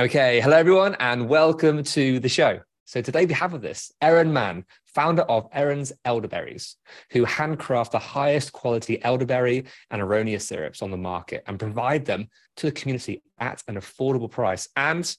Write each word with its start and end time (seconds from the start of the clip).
Okay, 0.00 0.40
hello 0.40 0.56
everyone, 0.56 0.94
and 1.00 1.28
welcome 1.28 1.82
to 1.82 2.20
the 2.20 2.28
show. 2.28 2.60
So 2.84 3.02
today 3.02 3.26
we 3.26 3.34
have 3.34 3.52
with 3.52 3.64
us 3.64 3.90
Erin 4.00 4.32
Mann, 4.32 4.64
founder 4.86 5.22
of 5.22 5.48
Erin's 5.52 5.92
Elderberries, 6.04 6.76
who 7.10 7.24
handcraft 7.24 7.90
the 7.90 7.98
highest 7.98 8.52
quality 8.52 9.02
elderberry 9.02 9.64
and 9.90 10.00
aronia 10.00 10.40
syrups 10.40 10.82
on 10.82 10.92
the 10.92 10.96
market 10.96 11.42
and 11.48 11.58
provide 11.58 12.04
them 12.04 12.28
to 12.58 12.66
the 12.66 12.70
community 12.70 13.24
at 13.40 13.60
an 13.66 13.74
affordable 13.74 14.30
price 14.30 14.68
and 14.76 15.16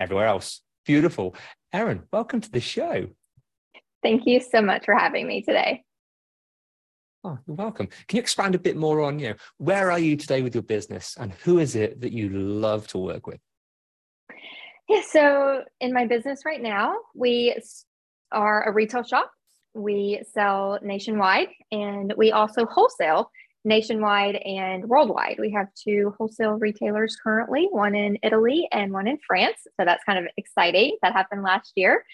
everywhere 0.00 0.26
else. 0.26 0.62
Beautiful. 0.84 1.36
Erin, 1.72 2.02
welcome 2.12 2.40
to 2.40 2.50
the 2.50 2.58
show. 2.58 3.06
Thank 4.02 4.26
you 4.26 4.40
so 4.40 4.60
much 4.60 4.84
for 4.84 4.96
having 4.96 5.28
me 5.28 5.42
today. 5.42 5.84
Oh, 7.22 7.38
you're 7.46 7.54
welcome. 7.54 7.86
Can 8.08 8.16
you 8.16 8.22
expand 8.22 8.56
a 8.56 8.58
bit 8.58 8.76
more 8.76 9.00
on, 9.00 9.20
you 9.20 9.28
know, 9.28 9.34
where 9.58 9.92
are 9.92 9.98
you 10.00 10.16
today 10.16 10.42
with 10.42 10.56
your 10.56 10.62
business 10.62 11.16
and 11.20 11.32
who 11.34 11.60
is 11.60 11.76
it 11.76 12.00
that 12.00 12.12
you 12.12 12.30
love 12.30 12.88
to 12.88 12.98
work 12.98 13.28
with? 13.28 13.38
Yeah, 14.88 15.02
so 15.02 15.64
in 15.80 15.92
my 15.92 16.06
business 16.06 16.46
right 16.46 16.62
now, 16.62 16.96
we 17.14 17.54
are 18.32 18.68
a 18.68 18.72
retail 18.72 19.02
shop. 19.02 19.30
We 19.74 20.22
sell 20.32 20.78
nationwide 20.82 21.48
and 21.70 22.14
we 22.16 22.32
also 22.32 22.64
wholesale 22.64 23.30
nationwide 23.64 24.36
and 24.36 24.88
worldwide. 24.88 25.36
We 25.38 25.50
have 25.50 25.66
two 25.74 26.14
wholesale 26.16 26.52
retailers 26.52 27.16
currently, 27.22 27.68
one 27.70 27.94
in 27.94 28.16
Italy 28.22 28.66
and 28.72 28.90
one 28.90 29.06
in 29.06 29.18
France. 29.26 29.58
So 29.78 29.84
that's 29.84 30.02
kind 30.04 30.18
of 30.18 30.24
exciting. 30.38 30.96
That 31.02 31.12
happened 31.12 31.42
last 31.42 31.72
year. 31.76 32.04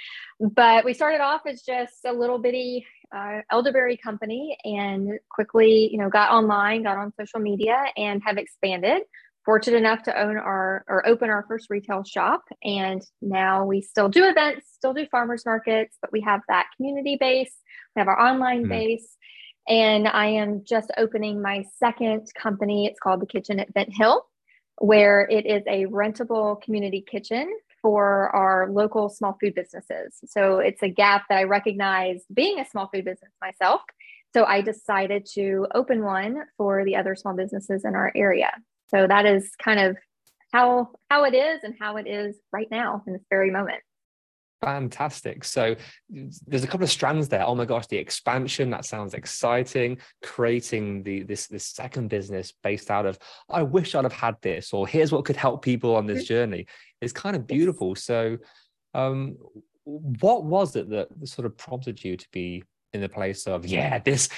But 0.40 0.84
we 0.84 0.94
started 0.94 1.20
off 1.20 1.42
as 1.46 1.62
just 1.62 2.04
a 2.04 2.12
little 2.12 2.38
bitty 2.38 2.84
uh, 3.14 3.42
elderberry 3.52 3.96
company 3.96 4.58
and 4.64 5.20
quickly, 5.30 5.88
you 5.92 5.98
know, 5.98 6.08
got 6.08 6.32
online, 6.32 6.82
got 6.82 6.96
on 6.96 7.12
social 7.18 7.38
media 7.38 7.84
and 7.96 8.20
have 8.26 8.36
expanded 8.36 9.02
fortunate 9.44 9.76
enough 9.76 10.02
to 10.04 10.18
own 10.18 10.36
our 10.36 10.84
or 10.88 11.06
open 11.06 11.30
our 11.30 11.44
first 11.48 11.68
retail 11.70 12.02
shop. 12.04 12.42
And 12.62 13.02
now 13.20 13.64
we 13.64 13.80
still 13.82 14.08
do 14.08 14.24
events 14.28 14.66
still 14.72 14.94
do 14.94 15.06
farmers 15.06 15.44
markets 15.46 15.96
but 16.00 16.12
we 16.12 16.20
have 16.22 16.40
that 16.48 16.66
community 16.76 17.16
base. 17.18 17.56
We 17.94 18.00
have 18.00 18.08
our 18.08 18.20
online 18.20 18.64
Mhm. 18.64 18.68
base. 18.68 19.16
And 19.66 20.06
i 20.08 20.26
am 20.26 20.62
just 20.64 20.90
opening 20.98 21.40
my 21.40 21.64
second 21.78 22.28
company. 22.34 22.86
It's 22.86 23.00
called 23.00 23.20
the 23.20 23.26
kitchen 23.26 23.60
at 23.60 23.72
Vint 23.72 23.92
Hill 23.92 24.26
where 24.78 25.28
it 25.30 25.46
is 25.46 25.62
a 25.68 25.86
rentable 25.86 26.60
community 26.60 27.00
kitchen 27.00 27.48
for 27.80 28.34
our 28.34 28.68
local 28.70 29.08
small 29.08 29.36
food 29.40 29.54
businesses. 29.54 30.18
So 30.26 30.58
it's 30.58 30.82
a 30.82 30.88
gap 30.88 31.24
that 31.28 31.38
i 31.38 31.44
recognize 31.44 32.24
being 32.32 32.58
a 32.58 32.66
small 32.68 32.88
food 32.92 33.04
business 33.04 33.32
myself. 33.40 33.82
So 34.32 34.44
i 34.44 34.62
decided 34.62 35.26
to 35.34 35.68
open 35.74 36.02
one 36.02 36.44
for 36.56 36.84
the 36.84 36.96
other 36.96 37.14
small 37.14 37.34
businesses 37.34 37.84
in 37.84 37.94
our 37.94 38.10
area 38.14 38.50
so 38.94 39.06
that 39.06 39.26
is 39.26 39.50
kind 39.62 39.80
of 39.80 39.96
how 40.52 40.90
how 41.10 41.24
it 41.24 41.34
is 41.34 41.64
and 41.64 41.74
how 41.80 41.96
it 41.96 42.06
is 42.06 42.36
right 42.52 42.68
now 42.70 43.02
in 43.06 43.12
this 43.14 43.22
very 43.28 43.50
moment. 43.50 43.80
Fantastic. 44.62 45.44
So 45.44 45.74
there's 46.08 46.64
a 46.64 46.66
couple 46.66 46.84
of 46.84 46.90
strands 46.90 47.28
there. 47.28 47.44
Oh 47.44 47.54
my 47.54 47.66
gosh, 47.66 47.86
the 47.88 47.98
expansion, 47.98 48.70
that 48.70 48.86
sounds 48.86 49.12
exciting. 49.12 49.98
Creating 50.22 51.02
the 51.02 51.24
this 51.24 51.48
this 51.48 51.66
second 51.66 52.08
business 52.08 52.52
based 52.62 52.90
out 52.90 53.04
of 53.04 53.18
I 53.50 53.62
wish 53.62 53.94
I'd 53.94 54.04
have 54.04 54.12
had 54.12 54.36
this, 54.42 54.72
or 54.72 54.86
here's 54.86 55.12
what 55.12 55.24
could 55.24 55.36
help 55.36 55.62
people 55.62 55.96
on 55.96 56.06
this 56.06 56.24
journey. 56.24 56.66
It's 57.00 57.12
kind 57.12 57.34
of 57.36 57.46
beautiful. 57.46 57.96
So 57.96 58.38
um 58.94 59.36
what 59.82 60.44
was 60.44 60.76
it 60.76 60.88
that 60.90 61.08
sort 61.24 61.46
of 61.46 61.58
prompted 61.58 62.02
you 62.02 62.16
to 62.16 62.26
be 62.32 62.62
in 62.94 63.00
the 63.00 63.08
place 63.08 63.46
of, 63.46 63.66
yeah, 63.66 63.98
this 63.98 64.28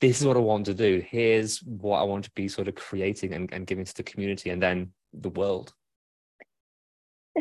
this 0.00 0.20
is 0.20 0.26
what 0.26 0.36
I 0.36 0.40
want 0.40 0.66
to 0.66 0.74
do. 0.74 1.02
Here's 1.06 1.58
what 1.58 1.98
I 1.98 2.02
want 2.02 2.24
to 2.24 2.30
be 2.32 2.48
sort 2.48 2.68
of 2.68 2.74
creating 2.74 3.32
and, 3.32 3.52
and 3.52 3.66
giving 3.66 3.84
to 3.84 3.94
the 3.94 4.02
community 4.02 4.50
and 4.50 4.62
then 4.62 4.92
the 5.12 5.30
world. 5.30 5.72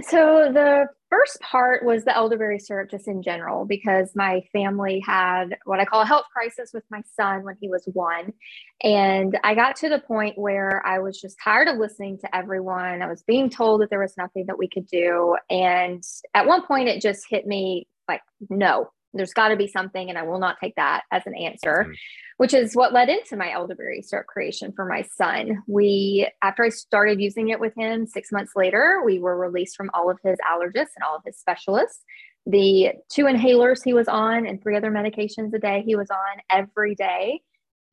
So 0.01 0.49
the 0.51 0.87
first 1.11 1.39
part 1.41 1.85
was 1.85 2.03
the 2.03 2.15
elderberry 2.15 2.57
syrup 2.57 2.89
just 2.89 3.07
in 3.07 3.21
general 3.21 3.65
because 3.65 4.09
my 4.15 4.41
family 4.51 5.03
had 5.05 5.55
what 5.65 5.79
I 5.79 5.85
call 5.85 6.01
a 6.01 6.05
health 6.05 6.25
crisis 6.35 6.71
with 6.73 6.83
my 6.89 7.03
son 7.15 7.43
when 7.43 7.55
he 7.61 7.69
was 7.69 7.83
1 7.93 8.33
and 8.81 9.37
I 9.43 9.53
got 9.53 9.75
to 9.77 9.89
the 9.89 9.99
point 9.99 10.35
where 10.35 10.83
I 10.83 10.97
was 10.97 11.21
just 11.21 11.37
tired 11.43 11.67
of 11.67 11.77
listening 11.77 12.17
to 12.19 12.35
everyone. 12.35 13.03
I 13.03 13.07
was 13.07 13.21
being 13.21 13.51
told 13.51 13.81
that 13.81 13.91
there 13.91 13.99
was 13.99 14.17
nothing 14.17 14.45
that 14.47 14.57
we 14.57 14.67
could 14.67 14.87
do 14.87 15.37
and 15.51 16.03
at 16.33 16.47
one 16.47 16.65
point 16.65 16.89
it 16.89 16.99
just 16.99 17.29
hit 17.29 17.45
me 17.45 17.87
like 18.07 18.21
no, 18.49 18.89
there's 19.13 19.33
got 19.33 19.49
to 19.49 19.55
be 19.55 19.67
something 19.67 20.09
and 20.09 20.17
I 20.17 20.23
will 20.23 20.39
not 20.39 20.57
take 20.59 20.75
that 20.75 21.03
as 21.11 21.23
an 21.25 21.35
answer. 21.35 21.85
Mhm. 21.87 21.95
Which 22.37 22.53
is 22.53 22.75
what 22.75 22.93
led 22.93 23.09
into 23.09 23.37
my 23.37 23.51
elderberry 23.51 24.01
syrup 24.01 24.25
creation 24.25 24.73
for 24.75 24.85
my 24.85 25.03
son. 25.03 25.61
We, 25.67 26.27
after 26.41 26.63
I 26.63 26.69
started 26.69 27.21
using 27.21 27.49
it 27.49 27.59
with 27.59 27.75
him 27.75 28.07
six 28.07 28.31
months 28.31 28.53
later, 28.55 29.01
we 29.05 29.19
were 29.19 29.37
released 29.37 29.77
from 29.77 29.91
all 29.93 30.09
of 30.09 30.17
his 30.23 30.39
allergists 30.39 30.95
and 30.95 31.03
all 31.07 31.15
of 31.15 31.21
his 31.25 31.37
specialists. 31.37 32.03
The 32.47 32.93
two 33.09 33.25
inhalers 33.25 33.83
he 33.83 33.93
was 33.93 34.07
on 34.07 34.47
and 34.47 34.61
three 34.61 34.75
other 34.75 34.91
medications 34.91 35.53
a 35.53 35.59
day 35.59 35.83
he 35.85 35.95
was 35.95 36.09
on 36.09 36.41
every 36.49 36.95
day, 36.95 37.41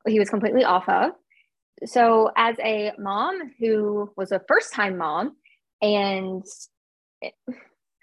he 0.08 0.18
was 0.18 0.30
completely 0.30 0.64
off 0.64 0.88
of. 0.88 1.12
So, 1.84 2.30
as 2.36 2.56
a 2.60 2.92
mom 2.98 3.52
who 3.58 4.10
was 4.16 4.32
a 4.32 4.42
first 4.48 4.72
time 4.72 4.96
mom, 4.98 5.36
and 5.82 6.44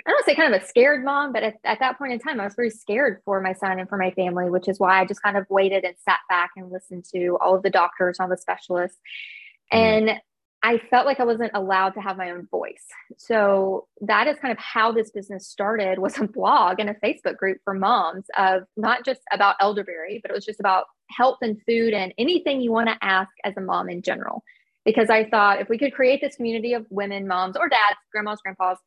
I 0.08 0.12
don't 0.12 0.26
say 0.26 0.36
kind 0.36 0.54
of 0.54 0.62
a 0.62 0.66
scared 0.66 1.04
mom, 1.04 1.34
but 1.34 1.44
at, 1.44 1.56
at 1.66 1.80
that 1.80 1.98
point 1.98 2.14
in 2.14 2.20
time, 2.20 2.40
I 2.40 2.46
was 2.46 2.56
very 2.56 2.70
scared 2.70 3.22
for 3.26 3.42
my 3.42 3.52
son 3.52 3.78
and 3.78 3.90
for 3.90 3.98
my 3.98 4.12
family, 4.12 4.50
which 4.50 4.70
is 4.70 4.80
why 4.80 5.02
I 5.02 5.06
just 5.06 5.22
kind 5.22 5.36
of 5.36 5.46
waited 5.50 5.84
and 5.84 5.96
sat 6.08 6.20
back 6.30 6.52
and 6.56 6.72
listened 6.72 7.06
to 7.14 7.38
all 7.42 7.56
of 7.56 7.64
the 7.64 7.70
doctors, 7.70 8.18
and 8.18 8.26
all 8.26 8.30
the 8.30 8.42
specialists. 8.42 9.00
Mm-hmm. 9.74 10.10
And 10.10 10.22
I 10.64 10.80
felt 10.90 11.06
like 11.06 11.20
I 11.20 11.26
wasn't 11.26 11.52
allowed 11.54 11.92
to 11.92 12.02
have 12.02 12.18
my 12.18 12.32
own 12.32 12.48
voice. 12.50 12.86
So 13.18 13.88
that 14.02 14.28
is 14.28 14.40
kind 14.40 14.52
of 14.52 14.58
how 14.58 14.92
this 14.92 15.12
business 15.12 15.48
started 15.48 16.00
was 16.00 16.18
a 16.18 16.28
blog 16.28 16.80
and 16.80 16.90
a 16.90 16.96
Facebook 16.96 17.38
group 17.38 17.60
for 17.64 17.74
moms 17.74 18.26
of 18.38 18.64
not 18.76 19.06
just 19.06 19.22
about 19.32 19.56
elderberry, 19.60 20.20
but 20.22 20.32
it 20.32 20.34
was 20.34 20.46
just 20.46 20.60
about 20.60 20.86
health 21.10 21.38
and 21.42 21.62
food 21.68 21.94
and 21.94 22.14
anything 22.18 22.62
you 22.62 22.72
want 22.72 22.90
to 22.90 22.98
ask 23.02 23.30
as 23.44 23.56
a 23.58 23.62
mom 23.62 23.90
in 23.90 24.02
general. 24.02 24.44
Because 24.84 25.10
I 25.10 25.30
thought 25.30 25.62
if 25.62 25.70
we 25.70 25.78
could 25.78 25.94
create 25.94 26.22
this 26.22 26.38
community 26.38 26.74
of 26.74 26.86
women, 26.90 27.28
moms, 27.28 27.58
or 27.58 27.68
dads, 27.68 27.98
grandmas, 28.12 28.40
grandpas, 28.42 28.78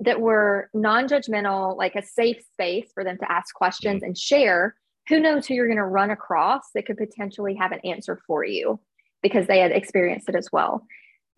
that 0.00 0.20
were 0.20 0.70
non-judgmental 0.74 1.76
like 1.76 1.94
a 1.94 2.02
safe 2.02 2.42
space 2.52 2.90
for 2.94 3.04
them 3.04 3.18
to 3.18 3.30
ask 3.30 3.54
questions 3.54 4.02
and 4.02 4.16
share 4.16 4.74
who 5.08 5.20
knows 5.20 5.46
who 5.46 5.54
you're 5.54 5.66
going 5.66 5.76
to 5.76 5.84
run 5.84 6.10
across 6.10 6.70
that 6.74 6.86
could 6.86 6.96
potentially 6.96 7.54
have 7.54 7.72
an 7.72 7.80
answer 7.84 8.18
for 8.26 8.44
you 8.44 8.80
because 9.22 9.46
they 9.46 9.58
had 9.58 9.72
experienced 9.72 10.28
it 10.28 10.36
as 10.36 10.48
well. 10.52 10.86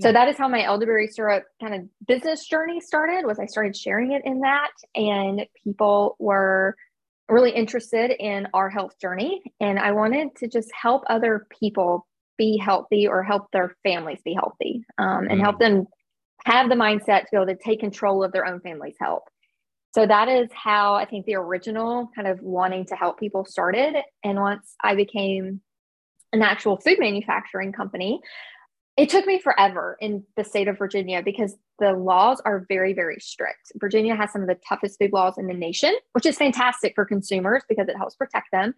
So 0.01 0.11
that 0.11 0.29
is 0.29 0.37
how 0.37 0.49
my 0.49 0.65
elderberry 0.65 1.07
syrup 1.07 1.45
kind 1.61 1.75
of 1.75 2.07
business 2.07 2.47
journey 2.49 2.81
started 2.81 3.25
was 3.25 3.39
i 3.39 3.47
started 3.47 3.77
sharing 3.77 4.11
it 4.13 4.23
in 4.25 4.41
that 4.41 4.73
and 4.97 5.47
people 5.63 6.17
were 6.19 6.75
really 7.29 7.53
interested 7.53 8.11
in 8.11 8.49
our 8.53 8.69
health 8.69 8.99
journey 9.01 9.43
and 9.61 9.79
i 9.79 9.93
wanted 9.93 10.35
to 10.37 10.49
just 10.49 10.71
help 10.73 11.05
other 11.09 11.47
people 11.61 12.07
be 12.37 12.57
healthy 12.57 13.07
or 13.07 13.23
help 13.23 13.47
their 13.53 13.77
families 13.85 14.19
be 14.25 14.35
healthy 14.35 14.85
um, 14.99 15.29
and 15.31 15.41
help 15.41 15.61
them 15.61 15.87
have 16.45 16.69
the 16.69 16.75
mindset 16.75 17.23
to 17.23 17.27
be 17.31 17.37
able 17.37 17.47
to 17.47 17.57
take 17.57 17.81
control 17.81 18.25
of 18.25 18.33
their 18.33 18.47
own 18.47 18.61
family's 18.61 18.97
health. 19.01 19.23
So 19.95 20.07
that 20.07 20.29
is 20.29 20.49
how 20.53 20.95
I 20.95 21.05
think 21.05 21.27
the 21.27 21.35
original 21.35 22.11
kind 22.15 22.27
of 22.27 22.41
wanting 22.41 22.87
to 22.87 22.95
help 22.95 23.21
people 23.21 23.45
started. 23.45 23.95
And 24.25 24.41
once 24.41 24.75
I 24.83 24.95
became 24.95 25.61
an 26.33 26.43
actual 26.43 26.79
food 26.79 26.99
manufacturing 26.99 27.73
company, 27.73 28.21
it 28.97 29.11
took 29.11 29.27
me 29.27 29.39
forever 29.39 29.97
in 30.01 30.25
the 30.37 30.45
state 30.45 30.69
of 30.69 30.79
Virginia 30.79 31.23
because 31.23 31.55
the 31.83 31.93
laws 31.95 32.41
are 32.45 32.65
very, 32.69 32.93
very 32.93 33.19
strict. 33.19 33.73
Virginia 33.81 34.15
has 34.15 34.31
some 34.31 34.41
of 34.41 34.47
the 34.47 34.57
toughest 34.69 35.01
food 35.01 35.13
laws 35.13 35.37
in 35.37 35.49
the 35.49 35.55
nation, 35.55 35.93
which 36.13 36.25
is 36.25 36.39
fantastic 36.39 36.95
for 36.95 37.05
consumers 37.05 37.65
because 37.69 37.89
it 37.89 37.97
helps 37.97 38.15
protect 38.15 38.47
them. 38.53 38.73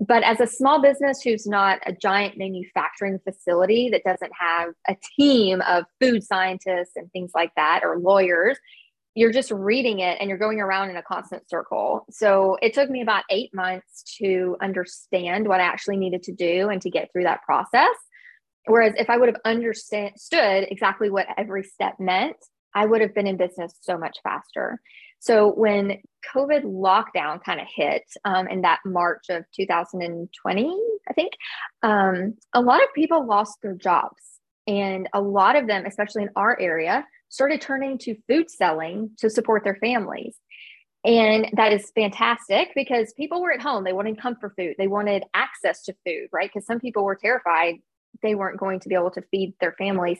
But 0.00 0.24
as 0.24 0.40
a 0.40 0.46
small 0.46 0.82
business 0.82 1.22
who's 1.22 1.46
not 1.46 1.78
a 1.86 1.92
giant 1.92 2.36
manufacturing 2.36 3.20
facility 3.22 3.90
that 3.90 4.02
doesn't 4.02 4.32
have 4.36 4.74
a 4.88 4.96
team 5.16 5.60
of 5.60 5.84
food 6.00 6.24
scientists 6.24 6.96
and 6.96 7.12
things 7.12 7.30
like 7.32 7.52
that 7.54 7.82
or 7.84 7.96
lawyers, 8.00 8.58
you're 9.14 9.32
just 9.32 9.52
reading 9.52 10.00
it 10.00 10.18
and 10.20 10.28
you're 10.28 10.38
going 10.38 10.60
around 10.60 10.90
in 10.90 10.96
a 10.96 11.02
constant 11.02 11.48
circle. 11.48 12.06
So 12.10 12.58
it 12.60 12.74
took 12.74 12.90
me 12.90 13.02
about 13.02 13.22
eight 13.30 13.54
months 13.54 14.02
to 14.18 14.56
understand 14.60 15.46
what 15.46 15.60
I 15.60 15.64
actually 15.64 15.96
needed 15.96 16.24
to 16.24 16.32
do 16.32 16.70
and 16.70 16.82
to 16.82 16.90
get 16.90 17.12
through 17.12 17.24
that 17.24 17.42
process. 17.42 17.94
Whereas 18.66 18.94
if 18.96 19.08
I 19.08 19.16
would 19.16 19.28
have 19.28 19.40
understood 19.44 20.14
exactly 20.32 21.10
what 21.10 21.26
every 21.36 21.62
step 21.62 21.94
meant, 21.98 22.36
I 22.74 22.86
would 22.86 23.00
have 23.00 23.14
been 23.14 23.26
in 23.26 23.36
business 23.36 23.72
so 23.80 23.96
much 23.96 24.18
faster. 24.22 24.80
So 25.20 25.52
when 25.52 26.00
COVID 26.34 26.62
lockdown 26.64 27.42
kind 27.42 27.60
of 27.60 27.66
hit 27.74 28.04
um, 28.24 28.46
in 28.46 28.62
that 28.62 28.80
March 28.84 29.24
of 29.30 29.44
2020, 29.56 30.80
I 31.08 31.12
think, 31.12 31.32
um, 31.82 32.34
a 32.54 32.60
lot 32.60 32.82
of 32.82 32.88
people 32.94 33.26
lost 33.26 33.58
their 33.62 33.74
jobs. 33.74 34.22
And 34.66 35.08
a 35.14 35.20
lot 35.20 35.56
of 35.56 35.66
them, 35.66 35.86
especially 35.86 36.24
in 36.24 36.30
our 36.36 36.58
area, 36.60 37.06
started 37.30 37.60
turning 37.60 37.98
to 37.98 38.16
food 38.28 38.50
selling 38.50 39.10
to 39.18 39.30
support 39.30 39.64
their 39.64 39.76
families. 39.76 40.36
And 41.04 41.48
that 41.54 41.72
is 41.72 41.90
fantastic 41.94 42.72
because 42.74 43.12
people 43.16 43.40
were 43.40 43.52
at 43.52 43.62
home. 43.62 43.84
They 43.84 43.92
wanted 43.92 44.20
comfort 44.20 44.52
food. 44.56 44.74
They 44.78 44.88
wanted 44.88 45.24
access 45.32 45.82
to 45.84 45.94
food, 46.04 46.28
right? 46.32 46.50
Because 46.52 46.66
some 46.66 46.80
people 46.80 47.04
were 47.04 47.16
terrified 47.16 47.76
they 48.22 48.34
weren't 48.34 48.58
going 48.58 48.80
to 48.80 48.88
be 48.88 48.94
able 48.94 49.10
to 49.12 49.22
feed 49.30 49.54
their 49.60 49.72
families. 49.72 50.18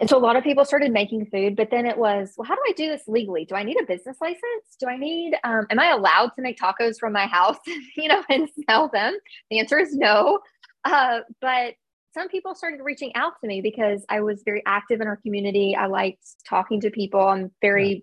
And 0.00 0.08
so 0.08 0.16
a 0.16 0.18
lot 0.18 0.36
of 0.36 0.42
people 0.42 0.64
started 0.64 0.92
making 0.92 1.26
food, 1.26 1.56
but 1.56 1.70
then 1.70 1.84
it 1.84 1.98
was, 1.98 2.32
well, 2.36 2.48
how 2.48 2.54
do 2.54 2.62
I 2.66 2.72
do 2.72 2.88
this 2.88 3.02
legally? 3.06 3.44
Do 3.44 3.54
I 3.54 3.62
need 3.62 3.78
a 3.78 3.84
business 3.84 4.16
license? 4.20 4.76
Do 4.80 4.88
I 4.88 4.96
need, 4.96 5.34
um, 5.44 5.66
am 5.68 5.78
I 5.78 5.90
allowed 5.90 6.30
to 6.36 6.42
make 6.42 6.58
tacos 6.58 6.98
from 6.98 7.12
my 7.12 7.26
house, 7.26 7.58
you 7.96 8.08
know, 8.08 8.24
and 8.30 8.48
sell 8.68 8.88
them? 8.88 9.14
The 9.50 9.58
answer 9.58 9.78
is 9.78 9.94
no. 9.94 10.40
Uh, 10.86 11.20
but 11.42 11.74
some 12.14 12.28
people 12.28 12.54
started 12.54 12.80
reaching 12.82 13.14
out 13.14 13.34
to 13.42 13.46
me 13.46 13.60
because 13.60 14.04
I 14.08 14.22
was 14.22 14.42
very 14.42 14.62
active 14.66 15.02
in 15.02 15.06
our 15.06 15.18
community. 15.18 15.76
I 15.76 15.86
liked 15.86 16.26
talking 16.48 16.80
to 16.80 16.90
people. 16.90 17.20
I'm 17.20 17.50
very, 17.60 17.88
yeah. 17.88 18.00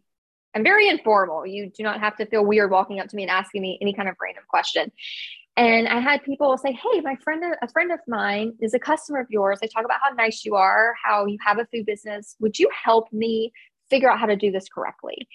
I'm 0.55 0.63
very 0.63 0.87
informal. 0.87 1.47
You 1.47 1.71
do 1.75 1.81
not 1.81 1.99
have 1.99 2.15
to 2.17 2.27
feel 2.27 2.45
weird 2.45 2.69
walking 2.69 2.99
up 2.99 3.07
to 3.07 3.15
me 3.15 3.23
and 3.23 3.31
asking 3.31 3.63
me 3.63 3.79
any 3.81 3.93
kind 3.93 4.07
of 4.07 4.15
random 4.21 4.43
question. 4.47 4.91
And 5.57 5.87
I 5.87 5.99
had 5.99 6.23
people 6.23 6.55
say, 6.57 6.71
"Hey, 6.71 7.01
my 7.01 7.15
friend, 7.15 7.43
a 7.61 7.67
friend 7.67 7.91
of 7.91 7.99
mine 8.07 8.53
is 8.61 8.73
a 8.73 8.79
customer 8.79 9.19
of 9.19 9.27
yours. 9.29 9.59
They 9.59 9.67
talk 9.67 9.83
about 9.83 9.99
how 10.01 10.11
nice 10.11 10.45
you 10.45 10.55
are, 10.55 10.93
how 11.03 11.25
you 11.25 11.37
have 11.45 11.57
a 11.57 11.65
food 11.65 11.85
business. 11.85 12.35
Would 12.39 12.59
you 12.59 12.69
help 12.71 13.11
me 13.11 13.51
figure 13.89 14.09
out 14.09 14.19
how 14.19 14.27
to 14.27 14.35
do 14.35 14.51
this 14.51 14.69
correctly?" 14.69 15.27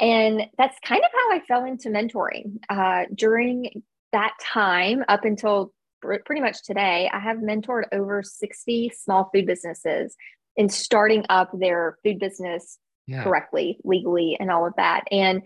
And 0.00 0.46
that's 0.58 0.78
kind 0.84 1.02
of 1.04 1.10
how 1.12 1.32
I 1.32 1.40
fell 1.46 1.64
into 1.64 1.88
mentoring. 1.88 2.58
Uh, 2.68 3.04
during 3.14 3.82
that 4.12 4.34
time, 4.40 5.04
up 5.08 5.24
until 5.24 5.72
pretty 6.00 6.40
much 6.40 6.62
today, 6.62 7.10
I 7.12 7.18
have 7.18 7.38
mentored 7.38 7.84
over 7.92 8.22
60 8.22 8.92
small 8.96 9.30
food 9.32 9.46
businesses 9.46 10.16
in 10.56 10.68
starting 10.68 11.24
up 11.28 11.50
their 11.52 11.98
food 12.04 12.18
business 12.18 12.78
yeah. 13.06 13.22
correctly, 13.22 13.78
legally, 13.84 14.36
and 14.38 14.50
all 14.50 14.66
of 14.66 14.74
that. 14.76 15.04
And 15.10 15.42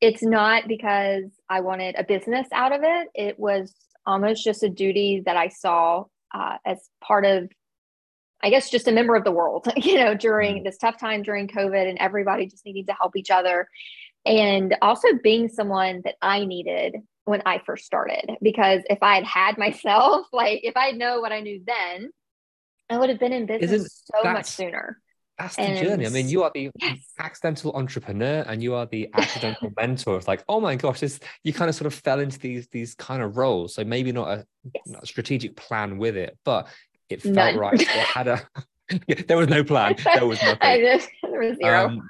it's 0.00 0.22
not 0.22 0.68
because 0.68 1.24
I 1.48 1.60
wanted 1.60 1.94
a 1.96 2.04
business 2.04 2.46
out 2.52 2.72
of 2.72 2.82
it. 2.82 3.08
It 3.14 3.38
was 3.38 3.74
almost 4.04 4.44
just 4.44 4.62
a 4.62 4.68
duty 4.68 5.22
that 5.26 5.36
I 5.36 5.48
saw 5.48 6.04
uh, 6.34 6.58
as 6.64 6.78
part 7.02 7.24
of, 7.24 7.50
I 8.42 8.50
guess, 8.50 8.70
just 8.70 8.88
a 8.88 8.92
member 8.92 9.16
of 9.16 9.24
the 9.24 9.32
world, 9.32 9.68
you 9.76 9.96
know, 9.96 10.14
during 10.14 10.60
mm. 10.60 10.64
this 10.64 10.78
tough 10.78 10.98
time 10.98 11.22
during 11.22 11.48
COVID 11.48 11.88
and 11.88 11.98
everybody 11.98 12.46
just 12.46 12.64
needing 12.64 12.86
to 12.86 12.94
help 12.94 13.16
each 13.16 13.30
other. 13.30 13.68
And 14.24 14.76
also 14.82 15.08
being 15.22 15.48
someone 15.48 16.02
that 16.04 16.16
I 16.20 16.44
needed 16.44 16.96
when 17.24 17.42
I 17.46 17.60
first 17.64 17.86
started. 17.86 18.36
Because 18.42 18.82
if 18.90 18.98
I 19.02 19.16
had 19.16 19.24
had 19.24 19.58
myself, 19.58 20.26
like 20.32 20.60
if 20.62 20.76
I 20.76 20.90
know 20.92 21.20
what 21.20 21.32
I 21.32 21.40
knew 21.40 21.62
then, 21.66 22.10
I 22.88 22.98
would 22.98 23.08
have 23.08 23.18
been 23.18 23.32
in 23.32 23.46
business 23.46 23.72
Isn't 23.72 23.90
so 23.90 24.32
much 24.32 24.46
sooner. 24.46 25.00
That's 25.38 25.56
the 25.56 25.62
and, 25.62 25.86
journey. 25.86 26.06
I 26.06 26.08
mean, 26.08 26.28
you 26.28 26.44
are 26.44 26.50
the 26.54 26.70
yes. 26.80 26.98
accidental 27.18 27.72
entrepreneur 27.74 28.42
and 28.46 28.62
you 28.62 28.74
are 28.74 28.86
the 28.86 29.10
accidental 29.12 29.70
mentor. 29.76 30.16
It's 30.16 30.26
like, 30.26 30.42
oh 30.48 30.60
my 30.60 30.76
gosh, 30.76 31.00
this 31.00 31.20
you 31.44 31.52
kind 31.52 31.68
of 31.68 31.74
sort 31.74 31.86
of 31.86 31.94
fell 31.94 32.20
into 32.20 32.38
these 32.38 32.68
these 32.68 32.94
kind 32.94 33.22
of 33.22 33.36
roles. 33.36 33.74
So 33.74 33.84
maybe 33.84 34.12
not 34.12 34.28
a, 34.28 34.46
yes. 34.74 34.82
not 34.86 35.02
a 35.02 35.06
strategic 35.06 35.54
plan 35.56 35.98
with 35.98 36.16
it, 36.16 36.38
but 36.44 36.68
it 37.10 37.22
felt 37.22 37.34
None. 37.34 37.58
right. 37.58 37.80
It 37.80 37.88
had 37.88 38.28
a 38.28 38.48
there 39.28 39.36
was 39.36 39.48
no 39.48 39.62
plan. 39.62 39.96
There 40.14 40.26
was 40.26 40.40
nothing. 40.42 40.80
Just, 40.80 41.08
there 41.22 41.40
was 41.40 41.56
zero. 41.58 41.86
Um, 41.86 42.08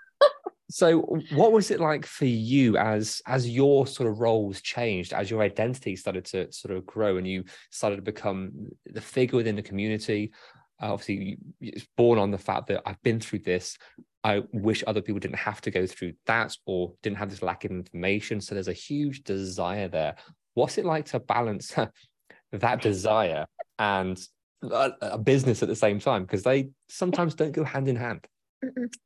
so 0.69 1.01
what 1.33 1.53
was 1.53 1.71
it 1.71 1.81
like 1.81 2.05
for 2.05 2.27
you 2.27 2.77
as 2.77 3.23
as 3.27 3.49
your 3.49 3.87
sort 3.87 4.09
of 4.09 4.19
roles 4.19 4.61
changed 4.61 5.13
as 5.13 5.31
your 5.31 5.41
identity 5.41 5.95
started 5.95 6.25
to 6.25 6.53
sort 6.53 6.77
of 6.77 6.85
grow 6.85 7.19
and 7.19 7.27
you 7.27 7.45
started 7.71 7.97
to 7.97 8.03
become 8.03 8.51
the 8.85 9.01
figure 9.01 9.37
within 9.37 9.55
the 9.55 9.63
community 9.63 10.33
obviously 10.81 11.39
it's 11.61 11.87
born 11.97 12.19
on 12.19 12.31
the 12.31 12.39
fact 12.39 12.69
that 12.69 12.83
I've 12.87 13.03
been 13.03 13.21
through 13.21 13.41
this. 13.41 13.77
I 14.25 14.43
wish 14.53 14.83
other 14.87 15.01
people 15.01 15.21
didn't 15.21 15.39
have 15.39 15.61
to 15.63 15.71
go 15.71 15.87
through 15.87 16.15
that 16.27 16.57
or 16.67 16.95
didn't 17.03 17.19
have 17.19 17.31
this 17.31 17.43
lack 17.43 17.65
of 17.65 17.71
information. 17.71 18.41
So 18.41 18.55
there's 18.55 18.69
a 18.69 18.73
huge 18.73 19.23
desire 19.23 19.89
there. 19.89 20.17
What's 20.55 20.79
it 20.79 20.85
like 20.85 21.07
to 21.07 21.21
balance 21.21 21.75
that 22.53 22.83
desire 22.83 23.47
and 23.79 24.19
a, 24.63 25.19
business 25.19 25.63
at 25.63 25.69
the 25.69 25.77
same 25.77 26.01
time? 26.01 26.23
Because 26.23 26.43
they 26.43 26.71
sometimes 26.89 27.35
don't 27.35 27.53
go 27.53 27.63
hand 27.63 27.89
in 27.89 27.97
hand. 27.97 28.27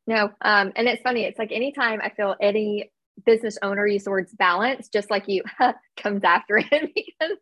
No. 0.07 0.31
Um, 0.41 0.73
and 0.77 0.89
it's 0.89 1.03
funny. 1.03 1.25
It's 1.25 1.39
like 1.39 1.53
anytime 1.53 2.01
I 2.03 2.11
feel 2.11 2.35
any 2.41 2.91
business 3.27 3.59
owner 3.63 3.87
use 3.87 4.05
the 4.05 4.11
words 4.11 4.33
balance, 4.35 4.89
just 4.89 5.11
like 5.11 5.29
you 5.29 5.43
comes 5.97 6.25
after 6.25 6.59
it 6.59 6.71
because 6.95 7.37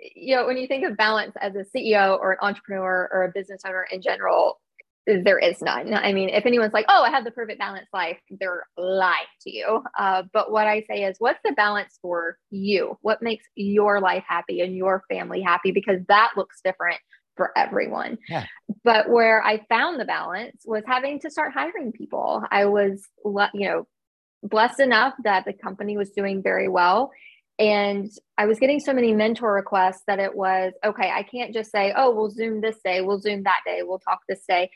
you 0.00 0.36
know, 0.36 0.46
when 0.46 0.56
you 0.56 0.66
think 0.66 0.84
of 0.84 0.96
balance 0.96 1.34
as 1.40 1.54
a 1.54 1.64
CEO 1.64 2.18
or 2.18 2.32
an 2.32 2.38
entrepreneur 2.40 3.08
or 3.12 3.24
a 3.24 3.32
business 3.32 3.62
owner 3.66 3.86
in 3.90 4.02
general, 4.02 4.60
there 5.06 5.38
is 5.38 5.62
none. 5.62 5.94
I 5.94 6.12
mean, 6.12 6.28
if 6.28 6.44
anyone's 6.44 6.74
like, 6.74 6.84
oh, 6.88 7.02
I 7.02 7.10
have 7.10 7.24
the 7.24 7.30
perfect 7.30 7.58
balanced 7.58 7.92
life, 7.94 8.18
they're 8.30 8.64
lying 8.76 9.24
to 9.42 9.50
you. 9.50 9.82
Uh, 9.98 10.24
but 10.32 10.52
what 10.52 10.66
I 10.66 10.82
say 10.82 11.04
is, 11.04 11.16
what's 11.18 11.40
the 11.44 11.52
balance 11.52 11.98
for 12.02 12.36
you? 12.50 12.98
What 13.00 13.22
makes 13.22 13.46
your 13.54 14.00
life 14.00 14.24
happy 14.28 14.60
and 14.60 14.76
your 14.76 15.02
family 15.08 15.40
happy? 15.40 15.70
Because 15.70 16.00
that 16.08 16.32
looks 16.36 16.60
different 16.62 16.98
for 17.36 17.52
everyone. 17.56 18.18
Yeah. 18.28 18.44
But 18.84 19.08
where 19.08 19.42
I 19.42 19.64
found 19.70 19.98
the 19.98 20.04
balance 20.04 20.62
was 20.66 20.82
having 20.86 21.20
to 21.20 21.30
start 21.30 21.52
hiring 21.54 21.92
people. 21.92 22.42
I 22.50 22.66
was, 22.66 23.02
you 23.24 23.68
know, 23.68 23.86
blessed 24.42 24.80
enough 24.80 25.14
that 25.24 25.46
the 25.46 25.52
company 25.52 25.96
was 25.96 26.10
doing 26.10 26.42
very 26.42 26.68
well 26.68 27.10
and 27.58 28.10
I 28.36 28.46
was 28.46 28.58
getting 28.58 28.78
so 28.78 28.92
many 28.92 29.12
mentor 29.12 29.52
requests 29.52 30.02
that 30.06 30.20
it 30.20 30.34
was 30.34 30.72
okay, 30.84 31.10
I 31.10 31.24
can't 31.24 31.52
just 31.52 31.72
say, 31.72 31.92
oh, 31.96 32.14
we'll 32.14 32.30
Zoom 32.30 32.60
this 32.60 32.76
day, 32.84 33.00
we'll 33.00 33.20
Zoom 33.20 33.42
that 33.44 33.60
day, 33.66 33.80
we'll 33.82 33.98
talk 33.98 34.20
this 34.28 34.44
day. 34.48 34.70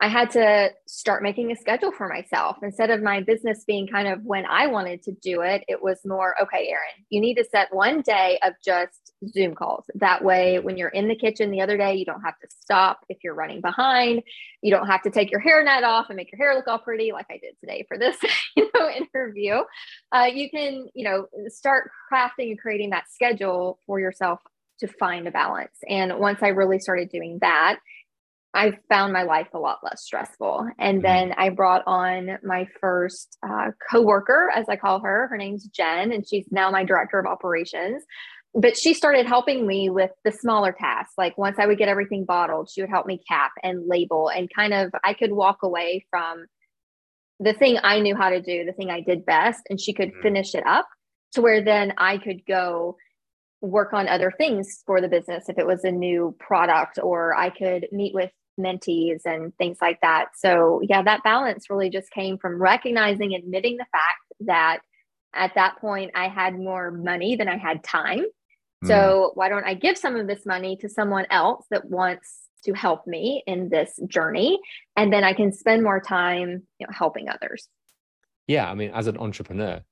I 0.00 0.08
had 0.08 0.30
to 0.32 0.70
start 0.86 1.22
making 1.22 1.52
a 1.52 1.56
schedule 1.56 1.92
for 1.92 2.08
myself 2.08 2.56
instead 2.62 2.90
of 2.90 3.00
my 3.00 3.20
business 3.20 3.64
being 3.64 3.86
kind 3.86 4.08
of 4.08 4.24
when 4.24 4.44
I 4.44 4.66
wanted 4.66 5.02
to 5.04 5.12
do 5.12 5.42
it. 5.42 5.64
It 5.68 5.82
was 5.82 6.00
more, 6.04 6.34
okay, 6.42 6.68
Erin, 6.68 7.04
you 7.10 7.20
need 7.20 7.36
to 7.36 7.44
set 7.44 7.74
one 7.74 8.02
day 8.02 8.38
of 8.42 8.54
just 8.62 9.12
Zoom 9.28 9.54
calls. 9.54 9.84
That 9.94 10.24
way, 10.24 10.58
when 10.58 10.76
you're 10.76 10.88
in 10.88 11.08
the 11.08 11.14
kitchen 11.14 11.50
the 11.50 11.60
other 11.60 11.76
day, 11.76 11.94
you 11.94 12.04
don't 12.04 12.22
have 12.22 12.38
to 12.40 12.48
stop 12.50 13.00
if 13.08 13.18
you're 13.22 13.34
running 13.34 13.60
behind. 13.60 14.22
You 14.62 14.72
don't 14.72 14.88
have 14.88 15.02
to 15.02 15.10
take 15.10 15.30
your 15.30 15.40
hairnet 15.40 15.84
off 15.84 16.06
and 16.08 16.16
make 16.16 16.30
your 16.32 16.38
hair 16.38 16.56
look 16.56 16.66
all 16.66 16.78
pretty, 16.78 17.12
like 17.12 17.26
I 17.30 17.38
did 17.38 17.54
today 17.60 17.86
for 17.88 17.96
this, 17.96 18.16
you 18.56 18.68
know, 18.74 18.90
interview. 18.90 19.60
Uh, 20.12 20.28
you 20.32 20.50
can, 20.50 20.88
you 20.94 21.04
know, 21.04 21.26
start 21.48 21.90
crafting 22.12 22.50
and 22.50 22.58
creating 22.58 22.90
that 22.90 23.04
schedule 23.10 23.78
for 23.86 24.00
yourself 24.00 24.40
to 24.80 24.88
find 24.88 25.28
a 25.28 25.30
balance. 25.30 25.78
And 25.88 26.18
once 26.18 26.42
I 26.42 26.48
really 26.48 26.80
started 26.80 27.08
doing 27.08 27.38
that, 27.40 27.78
I 28.54 28.78
found 28.88 29.12
my 29.12 29.24
life 29.24 29.48
a 29.52 29.58
lot 29.58 29.78
less 29.82 30.02
stressful. 30.02 30.68
And 30.78 30.98
mm-hmm. 30.98 31.02
then 31.02 31.34
I 31.36 31.50
brought 31.50 31.82
on 31.86 32.38
my 32.42 32.66
first 32.80 33.36
uh, 33.42 33.72
coworker, 33.90 34.50
as 34.54 34.68
I 34.68 34.76
call 34.76 35.00
her. 35.00 35.26
Her 35.28 35.36
name's 35.36 35.66
Jen, 35.66 36.12
and 36.12 36.26
she's 36.26 36.46
now 36.50 36.70
my 36.70 36.84
director 36.84 37.18
of 37.18 37.26
operations. 37.26 38.04
But 38.54 38.76
she 38.76 38.94
started 38.94 39.26
helping 39.26 39.66
me 39.66 39.90
with 39.90 40.12
the 40.24 40.30
smaller 40.30 40.72
tasks. 40.72 41.14
Like 41.18 41.36
once 41.36 41.58
I 41.58 41.66
would 41.66 41.78
get 41.78 41.88
everything 41.88 42.24
bottled, 42.24 42.70
she 42.70 42.80
would 42.80 42.90
help 42.90 43.06
me 43.06 43.20
cap 43.28 43.50
and 43.62 43.88
label, 43.88 44.28
and 44.28 44.48
kind 44.54 44.72
of 44.72 44.92
I 45.02 45.14
could 45.14 45.32
walk 45.32 45.62
away 45.62 46.06
from 46.08 46.46
the 47.40 47.52
thing 47.52 47.78
I 47.82 47.98
knew 47.98 48.14
how 48.14 48.30
to 48.30 48.40
do, 48.40 48.64
the 48.64 48.72
thing 48.72 48.90
I 48.90 49.00
did 49.00 49.26
best, 49.26 49.62
and 49.68 49.80
she 49.80 49.92
could 49.92 50.10
mm-hmm. 50.10 50.22
finish 50.22 50.54
it 50.54 50.64
up 50.64 50.86
to 51.32 51.42
where 51.42 51.64
then 51.64 51.94
I 51.98 52.18
could 52.18 52.46
go 52.46 52.96
work 53.60 53.92
on 53.92 54.08
other 54.08 54.30
things 54.30 54.82
for 54.86 55.00
the 55.00 55.08
business 55.08 55.48
if 55.48 55.58
it 55.58 55.66
was 55.66 55.84
a 55.84 55.90
new 55.90 56.36
product 56.38 56.98
or 57.02 57.34
I 57.34 57.50
could 57.50 57.88
meet 57.90 58.14
with 58.14 58.30
mentees 58.58 59.22
and 59.24 59.56
things 59.56 59.78
like 59.80 60.00
that. 60.02 60.28
So, 60.36 60.80
yeah, 60.82 61.02
that 61.02 61.22
balance 61.24 61.70
really 61.70 61.90
just 61.90 62.10
came 62.10 62.38
from 62.38 62.60
recognizing, 62.60 63.34
admitting 63.34 63.76
the 63.76 63.86
fact 63.92 64.20
that 64.40 64.80
at 65.34 65.54
that 65.56 65.78
point 65.80 66.12
I 66.14 66.28
had 66.28 66.54
more 66.54 66.90
money 66.90 67.36
than 67.36 67.48
I 67.48 67.56
had 67.56 67.82
time. 67.82 68.24
So 68.86 69.32
why 69.34 69.48
don't 69.48 69.64
I 69.64 69.74
give 69.74 69.96
some 69.96 70.16
of 70.16 70.26
this 70.26 70.44
money 70.44 70.76
to 70.82 70.88
someone 70.88 71.26
else 71.30 71.64
that 71.70 71.86
wants 71.88 72.40
to 72.64 72.72
help 72.72 73.06
me 73.06 73.42
in 73.46 73.68
this 73.68 73.98
journey 74.06 74.58
and 74.96 75.12
then 75.12 75.24
I 75.24 75.32
can 75.32 75.52
spend 75.52 75.82
more 75.82 76.00
time, 76.00 76.62
you 76.78 76.86
know, 76.86 76.92
helping 76.92 77.28
others. 77.28 77.68
Yeah, 78.46 78.70
I 78.70 78.74
mean 78.74 78.90
as 78.92 79.06
an 79.06 79.18
entrepreneur, 79.18 79.82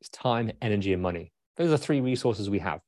it's 0.00 0.10
time, 0.10 0.52
energy 0.60 0.92
and 0.92 1.02
money. 1.02 1.32
Those 1.56 1.72
are 1.72 1.76
three 1.76 2.00
resources 2.00 2.50
we 2.50 2.60
have. 2.60 2.80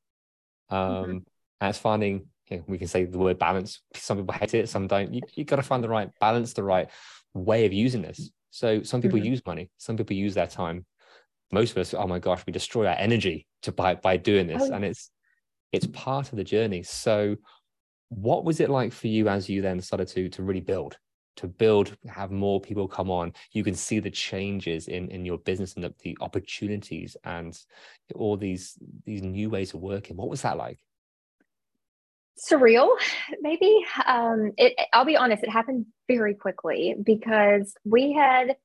Um 0.69 0.79
mm-hmm. 0.79 1.11
and 1.11 1.25
it's 1.63 1.79
finding 1.79 2.27
you 2.49 2.59
know, 2.59 2.65
we 2.67 2.79
can 2.79 2.89
say 2.89 3.05
the 3.05 3.19
word 3.19 3.39
balance. 3.39 3.81
Some 3.95 4.19
people 4.19 4.35
hate 4.35 4.55
it, 4.55 4.69
some 4.69 4.87
don't. 4.87 5.13
You, 5.13 5.23
you 5.35 5.45
got 5.45 5.57
to 5.57 5.63
find 5.63 5.83
the 5.83 5.89
right 5.89 6.11
balance, 6.21 6.53
the 6.53 6.63
right 6.63 6.89
way 7.35 7.67
of 7.67 7.73
using 7.73 8.03
this. 8.03 8.31
So 8.51 8.83
some 8.83 9.03
people 9.03 9.19
mm-hmm. 9.19 9.33
use 9.33 9.43
money, 9.47 9.71
some 9.77 9.97
people 9.97 10.17
use 10.17 10.35
their 10.35 10.47
time. 10.47 10.87
Most 11.53 11.73
of 11.73 11.79
us, 11.79 11.95
oh 11.95 12.07
my 12.07 12.19
gosh, 12.19 12.43
we 12.47 12.53
destroy 12.53 12.87
our 12.87 12.97
energy 12.97 13.47
to 13.63 13.73
by 13.73 13.95
by 13.95 14.17
doing 14.17 14.47
this, 14.47 14.63
oh, 14.63 14.73
and 14.73 14.85
it's 14.85 15.11
it's 15.73 15.87
part 15.89 16.31
of 16.33 16.39
the 16.39 16.45
journey. 16.45 16.83
So, 16.83 17.37
what 18.09 18.45
was 18.45 18.61
it 18.61 18.71
like 18.71 18.93
for 18.93 19.09
you 19.09 19.29
as 19.29 19.49
you 19.49 19.63
then 19.63 19.81
started 19.81 20.09
to 20.09 20.29
to 20.31 20.43
really 20.43 20.61
build, 20.61 20.97
to 21.37 21.47
build, 21.47 21.97
have 22.09 22.31
more 22.31 22.61
people 22.61 22.89
come 22.89 23.11
on? 23.11 23.33
You 23.53 23.63
can 23.63 23.75
see 23.75 24.01
the 24.01 24.11
changes 24.11 24.89
in 24.89 25.11
in 25.11 25.25
your 25.25 25.39
business 25.39 25.75
and 25.75 25.85
the, 25.85 25.95
the 26.03 26.17
opportunities 26.21 27.17
and 27.25 27.57
all 28.15 28.37
these 28.37 28.77
these 29.05 29.23
new 29.23 29.51
ways 29.51 29.75
of 29.75 29.81
working. 29.81 30.17
What 30.17 30.31
was 30.31 30.43
that 30.43 30.57
like? 30.57 30.81
Surreal 32.39 32.91
maybe. 33.41 33.85
Um 34.07 34.53
it 34.57 34.75
i'll 34.93 35.05
be 35.05 35.17
honest 35.17 35.43
it 35.43 35.51
happened 35.51 35.87
very 36.09 36.35
quickly 36.35 36.95
because 37.03 37.75
we 37.85 38.13
had 38.13 38.57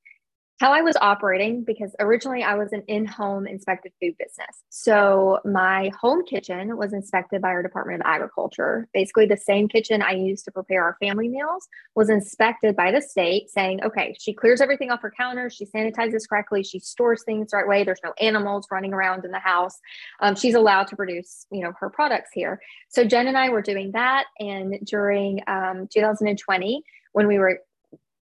how 0.60 0.72
I 0.72 0.82
was 0.82 0.96
operating 1.02 1.64
because 1.64 1.96
originally 2.00 2.44
I 2.44 2.54
was 2.54 2.72
an 2.72 2.84
in 2.88 3.06
home 3.06 3.48
inspected 3.48 3.94
food 4.00 4.16
business. 4.20 4.64
So 4.70 5.40
my 5.44 5.92
home 6.00 6.24
kitchen 6.24 6.78
was 6.78 6.94
inspected 6.94 7.42
by 7.42 7.50
our 7.50 7.64
Department 7.64 8.02
of 8.02 8.06
Agriculture. 8.06 8.88
Basically, 8.94 9.26
the 9.26 9.38
same 9.38 9.68
kitchen 9.68 10.04
I 10.04 10.12
used 10.12 10.46
to 10.46 10.52
prepare 10.52 10.84
our 10.84 10.98
family 11.00 11.30
meals 11.30 11.68
was 11.96 12.12
inspected 12.12 12.76
by 12.76 12.92
the 12.92 13.02
state 13.02 13.50
saying, 13.50 13.84
okay, 13.84 14.16
she 14.20 14.34
clears 14.34 14.62
everything 14.62 14.92
off 14.92 15.02
her 15.02 15.12
counters, 15.18 15.56
she 15.56 15.66
sanitizes 15.66 16.30
correctly, 16.30 16.62
she 16.64 16.80
stores 16.80 17.24
things 17.24 17.50
the 17.50 17.58
right 17.58 17.68
way, 17.68 17.84
there's 17.84 18.00
no 18.04 18.14
animals 18.22 18.68
running 18.70 18.94
around 18.94 19.26
in 19.26 19.32
the 19.32 19.40
house. 19.40 19.80
Um, 20.20 20.36
she's 20.36 20.54
allowed 20.54 20.88
to 20.88 20.96
produce, 20.96 21.48
you 21.52 21.62
know, 21.62 21.74
her 21.80 21.90
products 21.90 22.30
here. 22.34 22.60
So 22.90 23.04
Jen 23.04 23.28
and 23.28 23.38
I 23.38 23.50
were 23.50 23.64
doing 23.64 23.94
that. 23.94 24.26
And 24.40 24.76
during 24.86 25.42
um, 25.48 25.88
2020, 25.92 26.84
when 27.14 27.28
we 27.28 27.40
were 27.40 27.62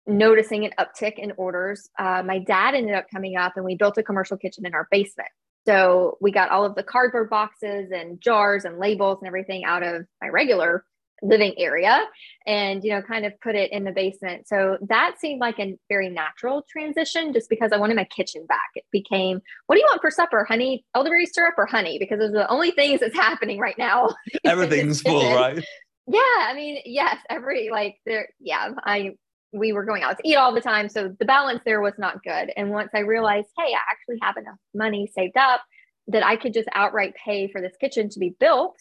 noticing 0.09 0.65
an 0.65 0.71
uptick 0.79 1.17
in 1.17 1.33
orders. 1.37 1.89
Uh, 1.97 2.23
my 2.25 2.39
dad 2.39 2.75
ended 2.75 2.95
up 2.95 3.05
coming 3.11 3.37
up 3.37 3.53
and 3.55 3.65
we 3.65 3.75
built 3.75 3.97
a 3.97 4.03
commercial 4.03 4.37
kitchen 4.37 4.65
in 4.65 4.73
our 4.73 4.87
basement. 4.91 5.29
So 5.67 6.17
we 6.21 6.31
got 6.31 6.49
all 6.49 6.65
of 6.65 6.75
the 6.75 6.83
cardboard 6.83 7.29
boxes 7.29 7.91
and 7.91 8.19
jars 8.19 8.65
and 8.65 8.79
labels 8.79 9.19
and 9.21 9.27
everything 9.27 9.65
out 9.65 9.83
of 9.83 10.05
my 10.21 10.29
regular 10.29 10.83
living 11.21 11.53
area 11.57 12.01
and 12.47 12.81
you 12.81 12.91
know 12.91 13.01
kind 13.01 13.25
of 13.25 13.33
put 13.41 13.55
it 13.55 13.71
in 13.71 13.83
the 13.83 13.91
basement. 13.91 14.47
So 14.47 14.77
that 14.87 15.15
seemed 15.19 15.41
like 15.41 15.59
a 15.59 15.77
very 15.89 16.09
natural 16.09 16.65
transition 16.69 17.33
just 17.33 17.49
because 17.49 17.71
i 17.73 17.77
wanted 17.77 17.97
my 17.97 18.05
kitchen 18.05 18.45
back. 18.47 18.69
It 18.75 18.85
became 18.91 19.41
what 19.67 19.75
do 19.75 19.79
you 19.79 19.87
want 19.89 20.01
for 20.01 20.11
supper 20.11 20.45
honey? 20.45 20.85
Elderberry 20.95 21.25
syrup 21.25 21.55
or 21.57 21.65
honey? 21.65 21.99
Because 21.99 22.19
those 22.19 22.29
are 22.29 22.43
the 22.43 22.49
only 22.49 22.71
things 22.71 23.01
that's 23.01 23.15
happening 23.27 23.59
right 23.59 23.77
now. 23.77 24.09
Everything's 24.45 25.01
full 25.03 25.35
right? 25.35 25.63
Yeah 26.07 26.19
i 26.21 26.53
mean 26.55 26.79
yes 26.85 27.17
every 27.29 27.69
like 27.69 27.97
there 28.05 28.29
yeah 28.39 28.69
i 28.83 29.11
we 29.51 29.73
were 29.73 29.85
going 29.85 30.03
out 30.03 30.17
to 30.17 30.27
eat 30.27 30.35
all 30.35 30.53
the 30.53 30.61
time. 30.61 30.89
So 30.89 31.15
the 31.19 31.25
balance 31.25 31.61
there 31.65 31.81
was 31.81 31.93
not 31.97 32.23
good. 32.23 32.51
And 32.55 32.69
once 32.69 32.91
I 32.93 32.99
realized, 32.99 33.47
hey, 33.57 33.73
I 33.73 33.79
actually 33.91 34.19
have 34.21 34.37
enough 34.37 34.57
money 34.73 35.11
saved 35.13 35.37
up 35.37 35.61
that 36.07 36.25
I 36.25 36.35
could 36.35 36.53
just 36.53 36.69
outright 36.73 37.13
pay 37.23 37.47
for 37.47 37.61
this 37.61 37.75
kitchen 37.79 38.09
to 38.09 38.19
be 38.19 38.35
built, 38.39 38.77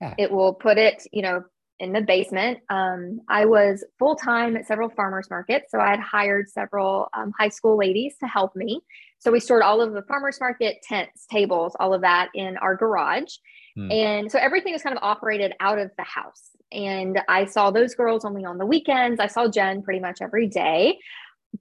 yeah. 0.00 0.14
it 0.18 0.30
will 0.30 0.54
put 0.54 0.78
it, 0.78 1.06
you 1.12 1.22
know, 1.22 1.44
in 1.78 1.92
the 1.92 2.00
basement. 2.00 2.60
Um, 2.70 3.20
I 3.28 3.44
was 3.44 3.84
full 3.98 4.16
time 4.16 4.56
at 4.56 4.66
several 4.66 4.88
farmers 4.88 5.28
markets. 5.28 5.70
So 5.70 5.78
I 5.78 5.90
had 5.90 6.00
hired 6.00 6.48
several 6.48 7.08
um, 7.12 7.32
high 7.38 7.50
school 7.50 7.76
ladies 7.76 8.14
to 8.20 8.26
help 8.26 8.56
me. 8.56 8.80
So 9.18 9.30
we 9.30 9.40
stored 9.40 9.62
all 9.62 9.80
of 9.80 9.92
the 9.92 10.02
farmers 10.02 10.38
market 10.40 10.78
tents, 10.82 11.26
tables, 11.26 11.76
all 11.78 11.92
of 11.92 12.02
that 12.02 12.30
in 12.34 12.56
our 12.58 12.76
garage. 12.76 13.34
Hmm. 13.74 13.90
And 13.90 14.32
so 14.32 14.38
everything 14.38 14.72
was 14.72 14.82
kind 14.82 14.96
of 14.96 15.02
operated 15.02 15.52
out 15.60 15.78
of 15.78 15.90
the 15.98 16.04
house. 16.04 16.55
And 16.72 17.20
I 17.28 17.44
saw 17.44 17.70
those 17.70 17.94
girls 17.94 18.24
only 18.24 18.44
on 18.44 18.58
the 18.58 18.66
weekends. 18.66 19.20
I 19.20 19.28
saw 19.28 19.48
Jen 19.48 19.82
pretty 19.82 20.00
much 20.00 20.20
every 20.20 20.48
day. 20.48 20.98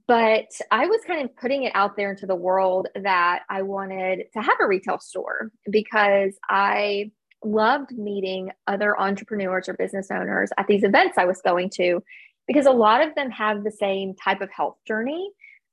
But 0.07 0.51
I 0.71 0.87
was 0.87 1.01
kind 1.07 1.23
of 1.23 1.35
putting 1.37 1.63
it 1.63 1.71
out 1.73 1.95
there 1.95 2.11
into 2.11 2.25
the 2.25 2.35
world 2.35 2.87
that 2.95 3.43
I 3.49 3.61
wanted 3.61 4.25
to 4.33 4.41
have 4.41 4.57
a 4.59 4.67
retail 4.67 4.99
store 4.99 5.51
because 5.69 6.33
I 6.49 7.11
loved 7.43 7.91
meeting 7.91 8.51
other 8.67 8.99
entrepreneurs 8.99 9.69
or 9.69 9.73
business 9.73 10.09
owners 10.11 10.51
at 10.57 10.67
these 10.67 10.83
events 10.83 11.17
I 11.17 11.25
was 11.25 11.41
going 11.41 11.69
to 11.71 12.01
because 12.47 12.65
a 12.65 12.71
lot 12.71 13.07
of 13.07 13.13
them 13.15 13.29
have 13.31 13.63
the 13.63 13.71
same 13.71 14.15
type 14.15 14.41
of 14.41 14.49
health 14.51 14.77
journey 14.87 15.29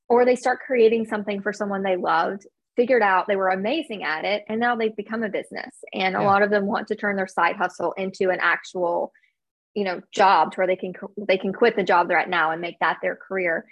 or 0.09 0.25
they 0.25 0.37
start 0.37 0.61
creating 0.67 1.07
something 1.07 1.41
for 1.41 1.53
someone 1.53 1.83
they 1.83 1.97
loved 1.97 2.47
figured 2.77 3.03
out 3.03 3.27
they 3.27 3.37
were 3.37 3.49
amazing 3.49 4.03
at 4.03 4.25
it 4.25 4.45
and 4.49 4.61
now 4.61 4.77
they've 4.77 4.97
become 4.97 5.23
a 5.23 5.29
business 5.29 5.77
and 5.93 6.13
yeah. 6.13 6.23
a 6.23 6.25
lot 6.25 6.43
of 6.43 6.51
them 6.51 6.67
want 6.67 6.89
to 6.89 6.95
turn 6.95 7.17
their 7.17 7.27
side 7.27 7.57
hustle 7.57 7.93
into 7.93 8.31
an 8.31 8.39
actual 8.41 9.13
you 9.75 9.85
know 9.85 10.01
job 10.13 10.53
to 10.53 10.57
where 10.57 10.67
they 10.67 10.77
can 10.77 10.93
they 11.29 11.39
can 11.39 11.53
quit 11.53 11.77
the 11.77 11.83
job 11.83 12.09
they're 12.09 12.19
at 12.19 12.29
now 12.29 12.51
and 12.51 12.61
make 12.61 12.79
that 12.81 12.99
their 13.03 13.17
career 13.17 13.67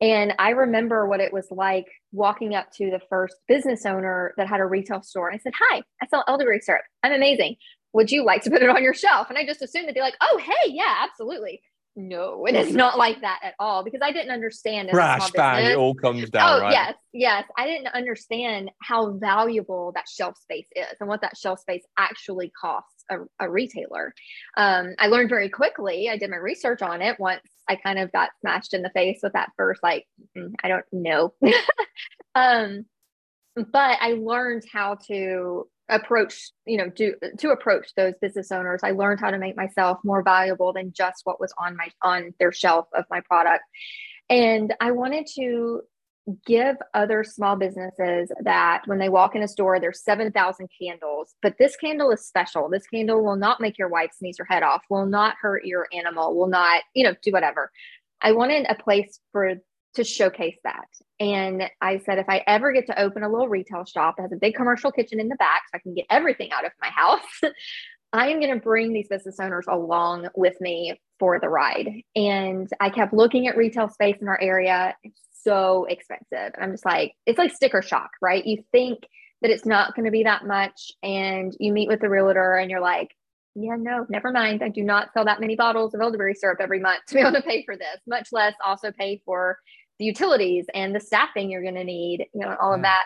and 0.00 0.34
i 0.38 0.50
remember 0.50 1.06
what 1.06 1.20
it 1.20 1.32
was 1.32 1.46
like 1.50 1.86
walking 2.12 2.54
up 2.54 2.70
to 2.72 2.90
the 2.90 3.00
first 3.08 3.36
business 3.48 3.86
owner 3.86 4.34
that 4.36 4.46
had 4.46 4.60
a 4.60 4.66
retail 4.66 5.02
store 5.02 5.32
i 5.32 5.38
said 5.38 5.52
hi 5.58 5.82
i 6.02 6.06
sell 6.06 6.24
elderberry 6.28 6.60
syrup 6.60 6.84
i'm 7.02 7.12
amazing 7.12 7.56
would 7.92 8.10
you 8.10 8.24
like 8.24 8.42
to 8.42 8.50
put 8.50 8.62
it 8.62 8.68
on 8.68 8.82
your 8.82 8.94
shelf 8.94 9.28
and 9.28 9.38
i 9.38 9.46
just 9.46 9.62
assumed 9.62 9.88
they'd 9.88 9.94
be 9.94 10.00
like 10.00 10.16
oh 10.20 10.38
hey 10.38 10.70
yeah 10.70 11.04
absolutely 11.08 11.60
no, 11.98 12.44
it 12.44 12.54
is 12.54 12.74
not 12.74 12.98
like 12.98 13.22
that 13.22 13.40
at 13.42 13.54
all 13.58 13.82
because 13.82 14.02
I 14.02 14.12
didn't 14.12 14.30
understand. 14.30 14.90
Crash 14.90 15.30
bang, 15.30 15.64
it 15.64 15.78
all 15.78 15.94
comes 15.94 16.28
down. 16.28 16.46
Oh, 16.46 16.60
right? 16.60 16.70
yes, 16.70 16.94
yes. 17.14 17.44
I 17.56 17.66
didn't 17.66 17.88
understand 17.88 18.70
how 18.82 19.12
valuable 19.12 19.92
that 19.94 20.04
shelf 20.06 20.36
space 20.36 20.68
is 20.76 20.94
and 21.00 21.08
what 21.08 21.22
that 21.22 21.38
shelf 21.38 21.58
space 21.60 21.84
actually 21.98 22.52
costs 22.60 22.95
a, 23.10 23.18
a 23.40 23.50
retailer. 23.50 24.14
Um, 24.56 24.94
I 24.98 25.08
learned 25.08 25.28
very 25.28 25.48
quickly. 25.48 26.08
I 26.10 26.16
did 26.16 26.30
my 26.30 26.36
research 26.36 26.82
on 26.82 27.02
it 27.02 27.18
once 27.18 27.42
I 27.68 27.76
kind 27.76 27.98
of 27.98 28.12
got 28.12 28.30
smashed 28.40 28.74
in 28.74 28.82
the 28.82 28.90
face 28.90 29.20
with 29.22 29.32
that 29.32 29.50
first, 29.56 29.82
like, 29.82 30.06
mm, 30.36 30.54
I 30.62 30.68
don't 30.68 30.84
know. 30.92 31.34
um, 32.34 32.86
but 33.56 33.98
I 34.00 34.12
learned 34.12 34.64
how 34.72 34.96
to 35.08 35.68
approach 35.88 36.50
you 36.66 36.76
know 36.76 36.88
do 36.90 37.14
to 37.38 37.50
approach 37.50 37.90
those 37.96 38.14
business 38.20 38.50
owners 38.50 38.80
i 38.82 38.90
learned 38.90 39.20
how 39.20 39.30
to 39.30 39.38
make 39.38 39.56
myself 39.56 39.98
more 40.02 40.20
valuable 40.20 40.72
than 40.72 40.92
just 40.92 41.20
what 41.22 41.40
was 41.40 41.54
on 41.58 41.76
my 41.76 41.88
on 42.02 42.34
their 42.40 42.50
shelf 42.50 42.88
of 42.92 43.04
my 43.08 43.20
product 43.20 43.62
and 44.28 44.74
i 44.80 44.90
wanted 44.90 45.24
to 45.32 45.80
give 46.44 46.76
other 46.94 47.22
small 47.22 47.56
businesses 47.56 48.30
that 48.42 48.82
when 48.86 48.98
they 48.98 49.08
walk 49.08 49.36
in 49.36 49.42
a 49.42 49.48
store 49.48 49.78
there's 49.78 50.02
7000 50.02 50.68
candles 50.80 51.34
but 51.40 51.54
this 51.58 51.76
candle 51.76 52.10
is 52.10 52.26
special 52.26 52.68
this 52.68 52.86
candle 52.86 53.22
will 53.22 53.36
not 53.36 53.60
make 53.60 53.78
your 53.78 53.88
wife 53.88 54.10
sneeze 54.16 54.38
her 54.38 54.44
head 54.44 54.64
off 54.64 54.82
will 54.90 55.06
not 55.06 55.36
hurt 55.40 55.64
your 55.64 55.86
animal 55.92 56.36
will 56.36 56.48
not 56.48 56.82
you 56.94 57.04
know 57.04 57.14
do 57.22 57.30
whatever 57.30 57.70
i 58.20 58.32
wanted 58.32 58.66
a 58.68 58.74
place 58.74 59.20
for 59.30 59.54
to 59.96 60.04
showcase 60.04 60.56
that. 60.62 60.86
And 61.18 61.64
I 61.80 61.98
said, 61.98 62.18
if 62.18 62.28
I 62.28 62.42
ever 62.46 62.72
get 62.72 62.86
to 62.86 63.00
open 63.00 63.22
a 63.22 63.30
little 63.30 63.48
retail 63.48 63.84
shop 63.84 64.16
that 64.16 64.24
has 64.24 64.32
a 64.32 64.36
big 64.36 64.54
commercial 64.54 64.92
kitchen 64.92 65.18
in 65.18 65.28
the 65.28 65.36
back, 65.36 65.62
so 65.66 65.76
I 65.76 65.78
can 65.78 65.94
get 65.94 66.06
everything 66.10 66.52
out 66.52 66.64
of 66.64 66.72
my 66.80 66.88
house, 66.88 67.20
I 68.12 68.28
am 68.28 68.40
going 68.40 68.54
to 68.54 68.60
bring 68.60 68.92
these 68.92 69.08
business 69.08 69.40
owners 69.40 69.66
along 69.68 70.28
with 70.36 70.60
me 70.60 71.00
for 71.18 71.40
the 71.40 71.48
ride. 71.48 71.88
And 72.14 72.68
I 72.78 72.90
kept 72.90 73.12
looking 73.12 73.48
at 73.48 73.56
retail 73.56 73.88
space 73.88 74.16
in 74.20 74.28
our 74.28 74.40
area. 74.40 74.94
It's 75.02 75.20
so 75.46 75.86
expensive. 75.88 76.52
And 76.54 76.62
I'm 76.62 76.72
just 76.72 76.84
like, 76.84 77.14
it's 77.24 77.38
like 77.38 77.54
sticker 77.54 77.82
shock, 77.82 78.10
right? 78.20 78.44
You 78.44 78.64
think 78.72 79.06
that 79.42 79.50
it's 79.50 79.66
not 79.66 79.94
going 79.94 80.06
to 80.06 80.10
be 80.10 80.24
that 80.24 80.46
much. 80.46 80.90
And 81.02 81.54
you 81.60 81.72
meet 81.72 81.88
with 81.88 82.00
the 82.00 82.08
realtor 82.08 82.56
and 82.56 82.70
you're 82.70 82.80
like, 82.80 83.10
yeah, 83.54 83.76
no, 83.78 84.06
never 84.08 84.32
mind. 84.32 84.62
I 84.62 84.68
do 84.68 84.82
not 84.82 85.12
sell 85.12 85.24
that 85.24 85.40
many 85.40 85.56
bottles 85.56 85.94
of 85.94 86.00
elderberry 86.00 86.34
syrup 86.34 86.58
every 86.60 86.80
month 86.80 87.06
to 87.08 87.14
be 87.14 87.20
able 87.20 87.32
to 87.32 87.42
pay 87.42 87.64
for 87.64 87.76
this, 87.76 88.00
much 88.06 88.28
less 88.32 88.54
also 88.64 88.92
pay 88.92 89.22
for 89.24 89.58
the 89.98 90.04
utilities 90.04 90.66
and 90.74 90.94
the 90.94 91.00
staffing 91.00 91.50
you're 91.50 91.62
going 91.62 91.74
to 91.74 91.84
need, 91.84 92.26
you 92.34 92.40
know, 92.40 92.54
all 92.60 92.74
of 92.74 92.80
mm. 92.80 92.84
that. 92.84 93.04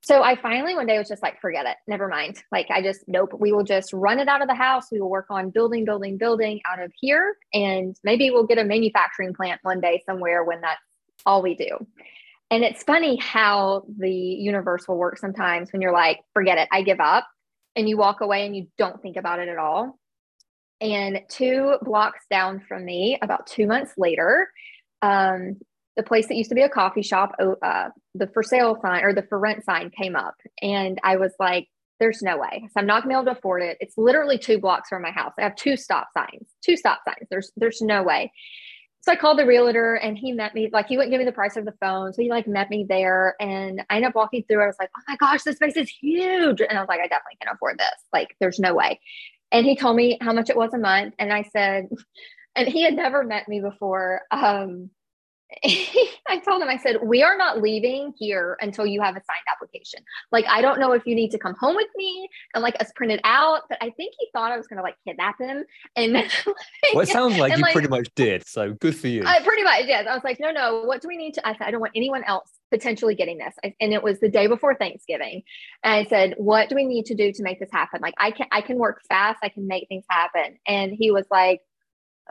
So 0.00 0.22
I 0.22 0.36
finally 0.36 0.74
one 0.74 0.86
day 0.86 0.98
was 0.98 1.08
just 1.08 1.22
like, 1.22 1.40
forget 1.40 1.64
it, 1.64 1.76
never 1.86 2.08
mind. 2.08 2.42
Like, 2.52 2.66
I 2.70 2.82
just, 2.82 3.04
nope, 3.06 3.30
we 3.38 3.52
will 3.52 3.64
just 3.64 3.92
run 3.92 4.18
it 4.18 4.28
out 4.28 4.42
of 4.42 4.48
the 4.48 4.54
house. 4.54 4.88
We 4.92 5.00
will 5.00 5.08
work 5.08 5.26
on 5.30 5.48
building, 5.48 5.86
building, 5.86 6.18
building 6.18 6.60
out 6.70 6.82
of 6.82 6.92
here. 7.00 7.36
And 7.54 7.96
maybe 8.04 8.30
we'll 8.30 8.46
get 8.46 8.58
a 8.58 8.64
manufacturing 8.64 9.32
plant 9.32 9.60
one 9.62 9.80
day 9.80 10.02
somewhere 10.04 10.44
when 10.44 10.60
that's 10.60 10.82
all 11.26 11.42
we 11.42 11.54
do. 11.54 11.86
And 12.50 12.62
it's 12.62 12.82
funny 12.82 13.16
how 13.16 13.84
the 13.98 14.10
universe 14.10 14.86
will 14.86 14.98
work 14.98 15.18
sometimes 15.18 15.72
when 15.72 15.82
you're 15.82 15.92
like, 15.92 16.20
forget 16.32 16.58
it, 16.58 16.68
I 16.70 16.82
give 16.82 17.00
up. 17.00 17.26
And 17.76 17.88
you 17.88 17.96
walk 17.96 18.20
away 18.20 18.46
and 18.46 18.54
you 18.54 18.68
don't 18.78 19.02
think 19.02 19.16
about 19.16 19.40
it 19.40 19.48
at 19.48 19.58
all. 19.58 19.98
And 20.80 21.20
two 21.28 21.76
blocks 21.82 22.24
down 22.30 22.62
from 22.68 22.84
me, 22.84 23.18
about 23.22 23.46
two 23.46 23.66
months 23.66 23.94
later, 23.96 24.48
um, 25.02 25.56
the 25.96 26.02
place 26.02 26.28
that 26.28 26.36
used 26.36 26.50
to 26.50 26.54
be 26.54 26.62
a 26.62 26.68
coffee 26.68 27.02
shop, 27.02 27.34
uh, 27.40 27.88
the 28.14 28.26
for 28.28 28.42
sale 28.42 28.78
sign 28.80 29.04
or 29.04 29.12
the 29.12 29.22
for 29.22 29.38
rent 29.38 29.64
sign 29.64 29.90
came 29.90 30.14
up. 30.14 30.34
And 30.60 31.00
I 31.02 31.16
was 31.16 31.32
like, 31.38 31.68
there's 32.00 32.22
no 32.22 32.36
way. 32.36 32.62
So 32.66 32.72
I'm 32.76 32.86
not 32.86 33.02
gonna 33.02 33.14
be 33.14 33.20
able 33.20 33.32
to 33.32 33.38
afford 33.38 33.62
it. 33.62 33.78
It's 33.80 33.96
literally 33.96 34.38
two 34.38 34.58
blocks 34.58 34.88
from 34.88 35.02
my 35.02 35.10
house. 35.10 35.32
I 35.38 35.42
have 35.42 35.56
two 35.56 35.76
stop 35.76 36.08
signs, 36.16 36.48
two 36.64 36.76
stop 36.76 37.00
signs. 37.04 37.28
There's 37.30 37.52
there's 37.56 37.80
no 37.80 38.02
way. 38.02 38.32
So 39.04 39.12
I 39.12 39.16
called 39.16 39.38
the 39.38 39.44
realtor 39.44 39.96
and 39.96 40.16
he 40.16 40.32
met 40.32 40.54
me, 40.54 40.70
like 40.72 40.86
he 40.86 40.96
wouldn't 40.96 41.12
give 41.12 41.18
me 41.18 41.26
the 41.26 41.32
price 41.32 41.58
of 41.58 41.66
the 41.66 41.74
phone. 41.78 42.14
So 42.14 42.22
he 42.22 42.30
like 42.30 42.46
met 42.46 42.70
me 42.70 42.86
there 42.88 43.36
and 43.38 43.84
I 43.90 43.96
ended 43.96 44.08
up 44.08 44.14
walking 44.14 44.44
through. 44.48 44.62
I 44.62 44.66
was 44.66 44.76
like, 44.80 44.88
oh 44.96 45.02
my 45.06 45.16
gosh, 45.16 45.42
this 45.42 45.56
space 45.56 45.76
is 45.76 45.90
huge. 45.90 46.62
And 46.62 46.72
I 46.72 46.80
was 46.80 46.88
like, 46.88 47.00
I 47.00 47.06
definitely 47.06 47.36
can 47.38 47.54
afford 47.54 47.78
this. 47.78 47.90
Like 48.14 48.34
there's 48.40 48.58
no 48.58 48.72
way. 48.72 48.98
And 49.52 49.66
he 49.66 49.76
told 49.76 49.96
me 49.96 50.16
how 50.22 50.32
much 50.32 50.48
it 50.48 50.56
was 50.56 50.72
a 50.72 50.78
month. 50.78 51.12
And 51.18 51.34
I 51.34 51.42
said, 51.42 51.88
and 52.56 52.66
he 52.66 52.82
had 52.82 52.94
never 52.94 53.24
met 53.24 53.46
me 53.46 53.60
before. 53.60 54.22
Um, 54.30 54.88
I 56.28 56.38
told 56.44 56.62
him, 56.62 56.68
I 56.68 56.78
said, 56.78 56.98
we 57.02 57.22
are 57.22 57.36
not 57.36 57.60
leaving 57.60 58.12
here 58.18 58.56
until 58.60 58.86
you 58.86 59.00
have 59.00 59.14
a 59.14 59.20
signed 59.20 59.44
application. 59.50 60.00
Like, 60.32 60.44
I 60.48 60.60
don't 60.60 60.80
know 60.80 60.92
if 60.92 61.06
you 61.06 61.14
need 61.14 61.30
to 61.30 61.38
come 61.38 61.54
home 61.58 61.76
with 61.76 61.88
me 61.96 62.28
and 62.54 62.62
like 62.62 62.80
us 62.80 62.90
print 62.94 63.12
it 63.12 63.20
out, 63.24 63.62
but 63.68 63.78
I 63.80 63.90
think 63.90 64.14
he 64.18 64.28
thought 64.32 64.52
I 64.52 64.56
was 64.56 64.66
going 64.66 64.78
to 64.78 64.82
like 64.82 64.96
kidnap 65.06 65.38
him. 65.38 65.64
And 65.96 66.12
like, 66.14 66.30
well, 66.94 67.02
it 67.02 67.08
sounds 67.08 67.36
like 67.38 67.56
you 67.56 67.62
like, 67.62 67.72
pretty 67.72 67.88
much 67.88 68.08
did. 68.14 68.46
So 68.46 68.72
good 68.72 68.96
for 68.96 69.08
you. 69.08 69.24
I 69.26 69.40
pretty 69.42 69.62
much, 69.62 69.84
yes. 69.86 70.06
I 70.08 70.14
was 70.14 70.24
like, 70.24 70.40
no, 70.40 70.50
no, 70.50 70.82
what 70.82 71.02
do 71.02 71.08
we 71.08 71.16
need 71.16 71.34
to? 71.34 71.46
I 71.46 71.52
said, 71.52 71.66
I 71.66 71.70
don't 71.70 71.80
want 71.80 71.92
anyone 71.94 72.24
else 72.24 72.50
potentially 72.70 73.14
getting 73.14 73.38
this. 73.38 73.54
I, 73.64 73.74
and 73.80 73.92
it 73.92 74.02
was 74.02 74.20
the 74.20 74.28
day 74.28 74.46
before 74.46 74.74
Thanksgiving. 74.74 75.42
And 75.82 75.92
I 75.92 76.04
said, 76.08 76.34
what 76.38 76.68
do 76.68 76.74
we 76.74 76.84
need 76.84 77.06
to 77.06 77.14
do 77.14 77.32
to 77.32 77.42
make 77.42 77.60
this 77.60 77.70
happen? 77.72 78.00
Like, 78.02 78.14
I 78.18 78.30
can, 78.30 78.46
I 78.50 78.60
can 78.60 78.78
work 78.78 79.02
fast. 79.08 79.38
I 79.42 79.48
can 79.48 79.66
make 79.66 79.88
things 79.88 80.04
happen. 80.08 80.58
And 80.66 80.92
he 80.92 81.10
was 81.10 81.26
like, 81.30 81.60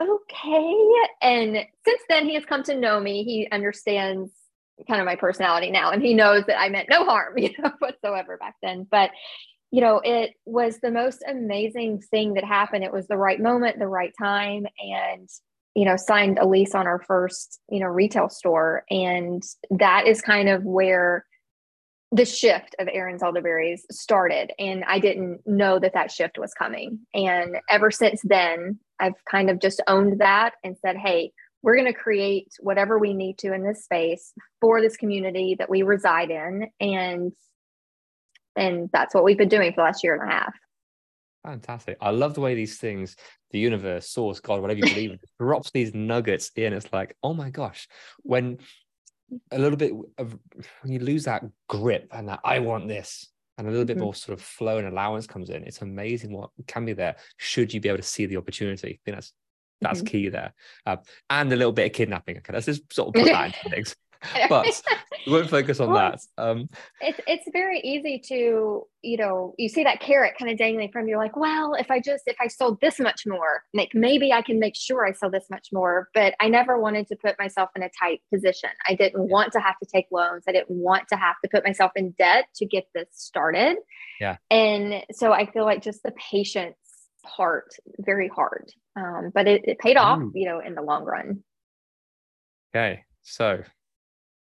okay. 0.00 0.74
And 1.22 1.66
since 1.84 2.02
then, 2.08 2.26
he 2.26 2.34
has 2.34 2.44
come 2.44 2.62
to 2.64 2.78
know 2.78 3.00
me. 3.00 3.24
He 3.24 3.48
understands 3.50 4.30
kind 4.88 5.00
of 5.00 5.06
my 5.06 5.16
personality 5.16 5.70
now, 5.70 5.90
and 5.90 6.02
he 6.02 6.14
knows 6.14 6.44
that 6.46 6.60
I 6.60 6.68
meant 6.68 6.88
no 6.90 7.04
harm, 7.04 7.34
you 7.38 7.50
know, 7.58 7.72
whatsoever 7.78 8.36
back 8.36 8.56
then. 8.62 8.86
But 8.90 9.10
you 9.70 9.80
know, 9.80 10.00
it 10.04 10.34
was 10.44 10.78
the 10.78 10.92
most 10.92 11.24
amazing 11.28 12.00
thing 12.00 12.34
that 12.34 12.44
happened. 12.44 12.84
It 12.84 12.92
was 12.92 13.08
the 13.08 13.16
right 13.16 13.40
moment, 13.40 13.80
the 13.80 13.88
right 13.88 14.12
time, 14.16 14.66
and 14.78 15.28
you 15.74 15.84
know, 15.84 15.96
signed 15.96 16.38
a 16.38 16.46
lease 16.46 16.74
on 16.74 16.86
our 16.86 17.00
first, 17.00 17.60
you 17.68 17.80
know, 17.80 17.86
retail 17.86 18.28
store. 18.28 18.84
And 18.90 19.42
that 19.70 20.06
is 20.06 20.22
kind 20.22 20.48
of 20.48 20.62
where 20.64 21.26
the 22.14 22.24
shift 22.24 22.76
of 22.78 22.88
Erin's 22.92 23.24
Elderberries 23.24 23.84
started. 23.90 24.52
And 24.60 24.84
I 24.84 25.00
didn't 25.00 25.40
know 25.46 25.80
that 25.80 25.94
that 25.94 26.12
shift 26.12 26.38
was 26.38 26.54
coming. 26.54 27.00
And 27.12 27.56
ever 27.68 27.90
since 27.90 28.20
then, 28.22 28.78
I've 29.00 29.24
kind 29.28 29.50
of 29.50 29.60
just 29.60 29.82
owned 29.88 30.20
that 30.20 30.52
and 30.62 30.76
said, 30.78 30.96
hey, 30.96 31.32
we're 31.62 31.74
going 31.74 31.92
to 31.92 31.98
create 31.98 32.52
whatever 32.60 33.00
we 33.00 33.14
need 33.14 33.38
to 33.38 33.52
in 33.52 33.64
this 33.64 33.82
space 33.82 34.32
for 34.60 34.80
this 34.80 34.96
community 34.96 35.56
that 35.58 35.68
we 35.68 35.82
reside 35.82 36.30
in. 36.30 36.68
And 36.78 37.32
and 38.56 38.88
that's 38.92 39.12
what 39.12 39.24
we've 39.24 39.36
been 39.38 39.48
doing 39.48 39.72
for 39.72 39.80
the 39.80 39.82
last 39.82 40.04
year 40.04 40.14
and 40.14 40.30
a 40.30 40.32
half. 40.32 40.54
Fantastic. 41.44 41.98
I 42.00 42.10
love 42.10 42.34
the 42.34 42.40
way 42.40 42.54
these 42.54 42.78
things, 42.78 43.16
the 43.50 43.58
universe, 43.58 44.08
source, 44.08 44.38
God, 44.38 44.60
whatever 44.60 44.78
you 44.78 44.94
believe, 44.94 45.18
drops 45.40 45.72
these 45.72 45.92
nuggets 45.92 46.52
in. 46.54 46.72
It's 46.72 46.92
like, 46.92 47.16
oh 47.24 47.34
my 47.34 47.50
gosh, 47.50 47.88
when 48.22 48.58
a 49.50 49.58
little 49.58 49.76
bit 49.76 49.92
of 50.18 50.36
when 50.82 50.92
you 50.92 50.98
lose 50.98 51.24
that 51.24 51.44
grip 51.68 52.08
and 52.12 52.28
that 52.28 52.40
I 52.44 52.58
want 52.60 52.88
this, 52.88 53.28
and 53.56 53.66
a 53.66 53.70
little 53.70 53.86
bit 53.86 53.96
mm-hmm. 53.96 54.04
more 54.04 54.14
sort 54.14 54.38
of 54.38 54.44
flow 54.44 54.78
and 54.78 54.88
allowance 54.88 55.26
comes 55.26 55.50
in, 55.50 55.62
it's 55.64 55.82
amazing 55.82 56.32
what 56.32 56.50
can 56.66 56.84
be 56.84 56.92
there. 56.92 57.16
Should 57.36 57.72
you 57.72 57.80
be 57.80 57.88
able 57.88 57.98
to 57.98 58.02
see 58.02 58.26
the 58.26 58.36
opportunity? 58.36 58.88
I 58.88 58.98
think 59.04 59.16
that's 59.16 59.32
that's 59.80 60.00
mm-hmm. 60.00 60.06
key 60.06 60.28
there, 60.28 60.54
uh, 60.86 60.96
and 61.30 61.52
a 61.52 61.56
little 61.56 61.72
bit 61.72 61.86
of 61.86 61.92
kidnapping. 61.92 62.38
Okay, 62.38 62.52
let's 62.52 62.66
just 62.66 62.92
sort 62.92 63.08
of 63.08 63.14
put 63.14 63.30
that 63.30 63.46
into 63.64 63.70
things. 63.70 63.96
but 64.48 64.82
we 65.26 65.32
won't 65.32 65.50
focus 65.50 65.80
on 65.80 65.90
well, 65.90 65.96
that. 65.96 66.20
Um, 66.38 66.68
it's 67.00 67.20
it's 67.26 67.44
very 67.52 67.80
easy 67.80 68.20
to 68.28 68.86
you 69.02 69.16
know 69.16 69.54
you 69.58 69.68
see 69.68 69.84
that 69.84 70.00
carrot 70.00 70.34
kind 70.38 70.50
of 70.50 70.58
dangling 70.58 70.90
from 70.92 71.08
you, 71.08 71.16
like, 71.16 71.36
well, 71.36 71.74
if 71.74 71.90
I 71.90 72.00
just 72.00 72.24
if 72.26 72.36
I 72.40 72.48
sold 72.48 72.80
this 72.80 73.00
much 73.00 73.22
more, 73.26 73.62
like 73.72 73.90
maybe 73.94 74.32
I 74.32 74.42
can 74.42 74.58
make 74.58 74.76
sure 74.76 75.06
I 75.06 75.12
sell 75.12 75.30
this 75.30 75.46
much 75.50 75.68
more. 75.72 76.08
But 76.14 76.34
I 76.40 76.48
never 76.48 76.78
wanted 76.78 77.08
to 77.08 77.16
put 77.16 77.38
myself 77.38 77.70
in 77.76 77.82
a 77.82 77.90
tight 77.98 78.20
position. 78.32 78.70
I 78.88 78.94
didn't 78.94 79.28
want 79.28 79.52
to 79.52 79.60
have 79.60 79.78
to 79.82 79.88
take 79.92 80.06
loans. 80.10 80.44
I 80.48 80.52
didn't 80.52 80.70
want 80.70 81.08
to 81.08 81.16
have 81.16 81.36
to 81.44 81.50
put 81.50 81.64
myself 81.64 81.92
in 81.96 82.14
debt 82.18 82.46
to 82.56 82.66
get 82.66 82.84
this 82.94 83.08
started. 83.12 83.76
Yeah. 84.20 84.36
And 84.50 85.04
so 85.12 85.32
I 85.32 85.50
feel 85.50 85.64
like 85.64 85.82
just 85.82 86.02
the 86.02 86.12
patience 86.12 86.76
part 87.24 87.74
very 87.98 88.28
hard, 88.28 88.70
um, 88.96 89.30
but 89.34 89.48
it, 89.48 89.62
it 89.64 89.78
paid 89.78 89.96
off, 89.96 90.20
Ooh. 90.20 90.32
you 90.34 90.46
know, 90.46 90.60
in 90.60 90.74
the 90.74 90.82
long 90.82 91.04
run. 91.04 91.42
Okay, 92.74 93.04
so 93.22 93.62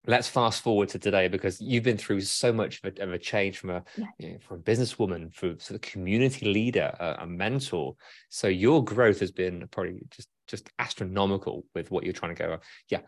let's 0.08 0.28
fast 0.28 0.62
forward 0.62 0.90
to 0.90 1.00
today 1.00 1.28
because 1.28 1.60
you've 1.62 1.84
been 1.84 1.98
through 1.98 2.22
so 2.22 2.52
much 2.54 2.82
of 2.84 2.94
a, 2.98 3.04
of 3.04 3.14
a 3.14 3.18
change 3.18 3.58
from 3.58 3.70
a 3.72 3.84
yeah. 3.98 4.06
you 4.20 4.32
know, 4.32 4.38
from 4.40 4.58
a 4.58 4.62
businesswoman 4.62 5.34
for 5.34 5.56
a 5.74 5.80
community 5.80 6.52
leader 6.52 6.96
a, 7.00 7.24
a, 7.24 7.28
mentor 7.28 7.96
so 8.30 8.48
your 8.48 8.84
growth 8.84 9.20
has 9.20 9.32
been 9.32 9.68
probably 9.72 10.00
just 10.10 10.30
just 10.48 10.70
astronomical 10.80 11.66
with 11.74 11.92
what 11.92 12.04
you're 12.04 12.14
trying 12.14 12.36
to 12.36 12.42
go 12.42 12.58
yeah 12.90 13.02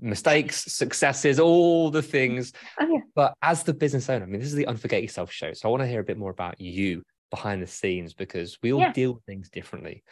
mistakes 0.00 0.72
successes 0.72 1.38
all 1.38 1.90
the 1.90 2.02
things 2.02 2.52
oh, 2.80 2.88
yeah. 2.90 3.00
but 3.14 3.34
as 3.42 3.62
the 3.62 3.74
business 3.74 4.08
owner 4.08 4.24
i 4.24 4.28
mean 4.28 4.40
this 4.40 4.48
is 4.48 4.54
the 4.54 4.66
unforget 4.66 5.02
yourself 5.02 5.30
show 5.30 5.52
so 5.52 5.68
i 5.68 5.70
want 5.70 5.82
to 5.82 5.86
hear 5.86 6.00
a 6.00 6.04
bit 6.04 6.18
more 6.18 6.30
about 6.30 6.60
you 6.60 7.02
behind 7.30 7.62
the 7.62 7.66
scenes 7.66 8.14
because 8.14 8.58
we 8.62 8.72
all 8.72 8.80
yeah. 8.80 8.92
deal 8.92 9.14
with 9.14 9.24
things 9.24 9.48
differently 9.50 10.02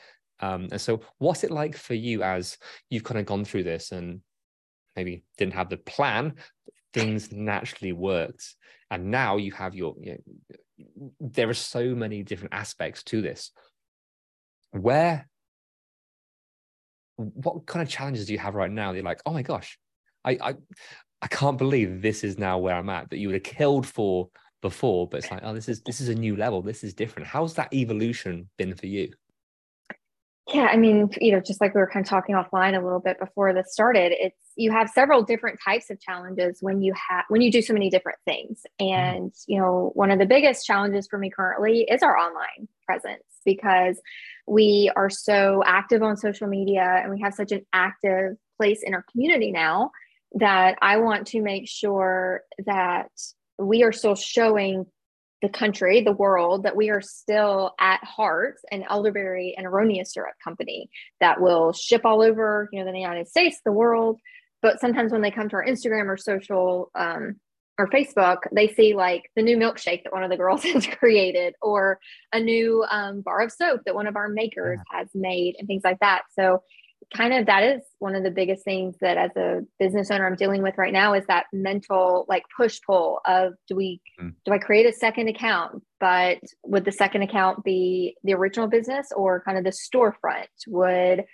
um, 0.41 0.69
and 0.73 0.81
so 0.81 1.01
what's 1.19 1.45
it 1.45 1.53
like 1.53 1.77
for 1.77 1.95
you 1.95 2.23
as 2.23 2.59
you've 2.91 3.05
kind 3.05 3.21
of 3.21 3.27
gone 3.27 3.45
through 3.45 3.63
this 3.63 3.93
and 3.93 4.21
maybe 4.97 5.25
didn't 5.39 5.55
have 5.55 5.69
the 5.69 5.77
plan, 5.77 6.35
things 6.93 7.33
naturally 7.33 7.93
worked. 7.93 8.55
And 8.91 9.11
now 9.11 9.37
you 9.37 9.53
have 9.53 9.75
your, 9.75 9.95
you 9.99 10.13
know, 10.13 11.11
there 11.21 11.49
are 11.49 11.55
so 11.55 11.95
many 11.95 12.23
different 12.23 12.55
aspects 12.55 13.03
to 13.05 13.23
this. 13.23 13.53
Where, 14.73 15.29
what 17.17 17.67
kind 17.67 17.83
of 17.83 17.89
challenges 17.89 18.27
do 18.27 18.33
you 18.33 18.39
have 18.39 18.55
right 18.55 18.71
now? 18.71 18.93
You're 18.93 19.03
like, 19.03 19.23
oh 19.27 19.33
my 19.33 19.43
gosh, 19.43 19.79
I, 20.25 20.39
I, 20.41 20.55
I 21.21 21.27
can't 21.29 21.59
believe 21.59 22.03
this 22.03 22.25
is 22.25 22.39
now 22.39 22.59
where 22.59 22.75
I'm 22.75 22.91
at 22.91 23.11
that 23.11 23.19
you 23.19 23.29
would 23.29 23.35
have 23.35 23.43
killed 23.43 23.87
for 23.87 24.29
before, 24.61 25.09
but 25.09 25.19
it's 25.19 25.31
like, 25.31 25.43
oh, 25.43 25.55
this 25.55 25.69
is 25.69 25.83
this 25.83 26.01
is 26.01 26.09
a 26.09 26.15
new 26.15 26.37
level. 26.37 26.63
This 26.63 26.85
is 26.85 26.95
different. 26.95 27.29
How's 27.29 27.55
that 27.55 27.73
evolution 27.75 28.49
been 28.59 28.75
for 28.75 28.87
you? 28.87 29.13
Yeah, 30.49 30.67
I 30.67 30.77
mean, 30.77 31.09
you 31.21 31.33
know, 31.33 31.41
just 31.41 31.61
like 31.61 31.75
we 31.75 31.81
were 31.81 31.87
kind 31.87 32.05
of 32.05 32.11
talking 32.11 32.35
offline 32.35 32.77
a 32.77 32.83
little 32.83 32.99
bit 32.99 33.19
before 33.21 33.55
this 33.55 33.73
started, 33.73 34.13
it's 34.13 34.37
you 34.57 34.73
have 34.73 34.91
several 34.91 35.23
different 35.23 35.59
types 35.65 35.89
of 35.89 36.01
challenges 36.01 36.59
when 36.61 36.83
you 36.83 36.93
have 37.09 37.25
when 37.29 37.41
you 37.41 37.51
do 37.51 37.63
so 37.63 37.73
many 37.73 37.89
different 37.91 38.19
things. 38.25 38.63
Mm-hmm. 38.81 38.95
And, 38.95 39.33
you 39.47 39.61
know, 39.61 39.93
one 39.95 40.11
of 40.11 40.19
the 40.19 40.27
biggest 40.27 40.67
challenges 40.67 41.07
for 41.09 41.19
me 41.19 41.31
currently 41.31 41.83
is 41.83 42.03
our 42.03 42.17
online 42.17 42.69
presence 42.87 43.23
because 43.45 44.01
we 44.47 44.91
are 44.97 45.11
so 45.11 45.63
active 45.65 46.03
on 46.03 46.17
social 46.17 46.49
media 46.49 47.01
and 47.03 47.13
we 47.13 47.21
have 47.21 47.35
such 47.35 47.53
an 47.53 47.65
active 47.73 48.37
place 48.61 48.83
in 48.83 48.95
our 48.95 49.05
community 49.11 49.53
now 49.53 49.93
that 50.35 50.77
I 50.83 50.97
want 50.97 51.29
to 51.29 51.41
make 51.41 51.69
sure 51.69 52.43
that 52.67 53.11
we 53.59 53.85
are 53.85 53.93
still 53.93 54.17
showing 54.17 54.87
the 55.43 55.49
country, 55.49 56.01
the 56.01 56.13
world, 56.13 56.63
that 56.63 56.77
we 56.77 56.89
are 56.91 57.01
still 57.01 57.75
at 57.79 58.03
heart 58.05 58.59
an 58.71 58.85
elderberry 58.89 59.55
and 59.59 59.67
aronia 59.67 60.07
syrup 60.07 60.35
company 60.43 60.89
that 61.21 61.41
will 61.41 61.73
ship 61.73 62.03
all 62.05 62.23
over, 62.23 62.69
you 62.73 62.79
know, 62.79 62.91
the 62.91 62.99
United 62.99 63.29
States, 63.29 63.59
the 63.65 63.73
world. 63.73 64.21
But 64.63 64.81
sometimes 64.81 65.11
when 65.11 65.23
they 65.23 65.33
come 65.33 65.49
to 65.49 65.57
our 65.57 65.67
Instagram 65.67 66.07
or 66.07 66.17
social 66.17 66.91
um, 66.95 67.41
or 67.77 67.89
Facebook, 67.89 68.39
they 68.55 68.69
see 68.69 68.95
like 68.95 69.25
the 69.35 69.43
new 69.43 69.57
milkshake 69.57 70.05
that 70.05 70.13
one 70.13 70.23
of 70.23 70.31
the 70.31 70.37
girls 70.37 70.63
has 70.73 70.87
created, 70.87 71.55
or 71.61 71.99
a 72.33 72.39
new 72.39 72.85
um, 72.89 73.21
bar 73.23 73.43
of 73.43 73.51
soap 73.51 73.81
that 73.85 73.97
one 73.97 74.07
of 74.07 74.15
our 74.15 74.29
makers 74.29 74.79
yeah. 74.93 74.99
has 74.99 75.09
made, 75.15 75.57
and 75.59 75.67
things 75.67 75.83
like 75.85 75.99
that. 75.99 76.23
So 76.39 76.63
kind 77.13 77.33
of 77.33 77.47
that 77.47 77.63
is 77.63 77.83
one 77.99 78.15
of 78.15 78.23
the 78.23 78.31
biggest 78.31 78.65
things 78.65 78.97
that 79.01 79.17
as 79.17 79.31
a 79.37 79.61
business 79.79 80.11
owner 80.11 80.27
I'm 80.27 80.37
dealing 80.37 80.63
with 80.63 80.79
right 80.79 80.93
now 80.93 81.15
is 81.15 81.25
that 81.27 81.47
mental 81.53 82.25
like 82.29 82.45
push 82.57 82.81
pull 82.87 83.21
of 83.27 83.55
do 83.69 83.77
we 83.77 84.01
mm. 84.21 84.35
do 84.45 84.53
I 84.53 84.59
create 84.59 84.87
a 84.87 84.93
second 84.93 85.29
account 85.29 85.83
but 86.01 86.39
would 86.65 86.85
the 86.85 86.93
second 86.93 87.23
account 87.23 87.65
be 87.65 88.17
the 88.25 88.35
original 88.35 88.69
business 88.69 89.09
or 89.15 89.43
kind 89.43 89.59
of 89.59 89.65
the 89.65 89.71
storefront 89.71 90.47
would 90.67 91.25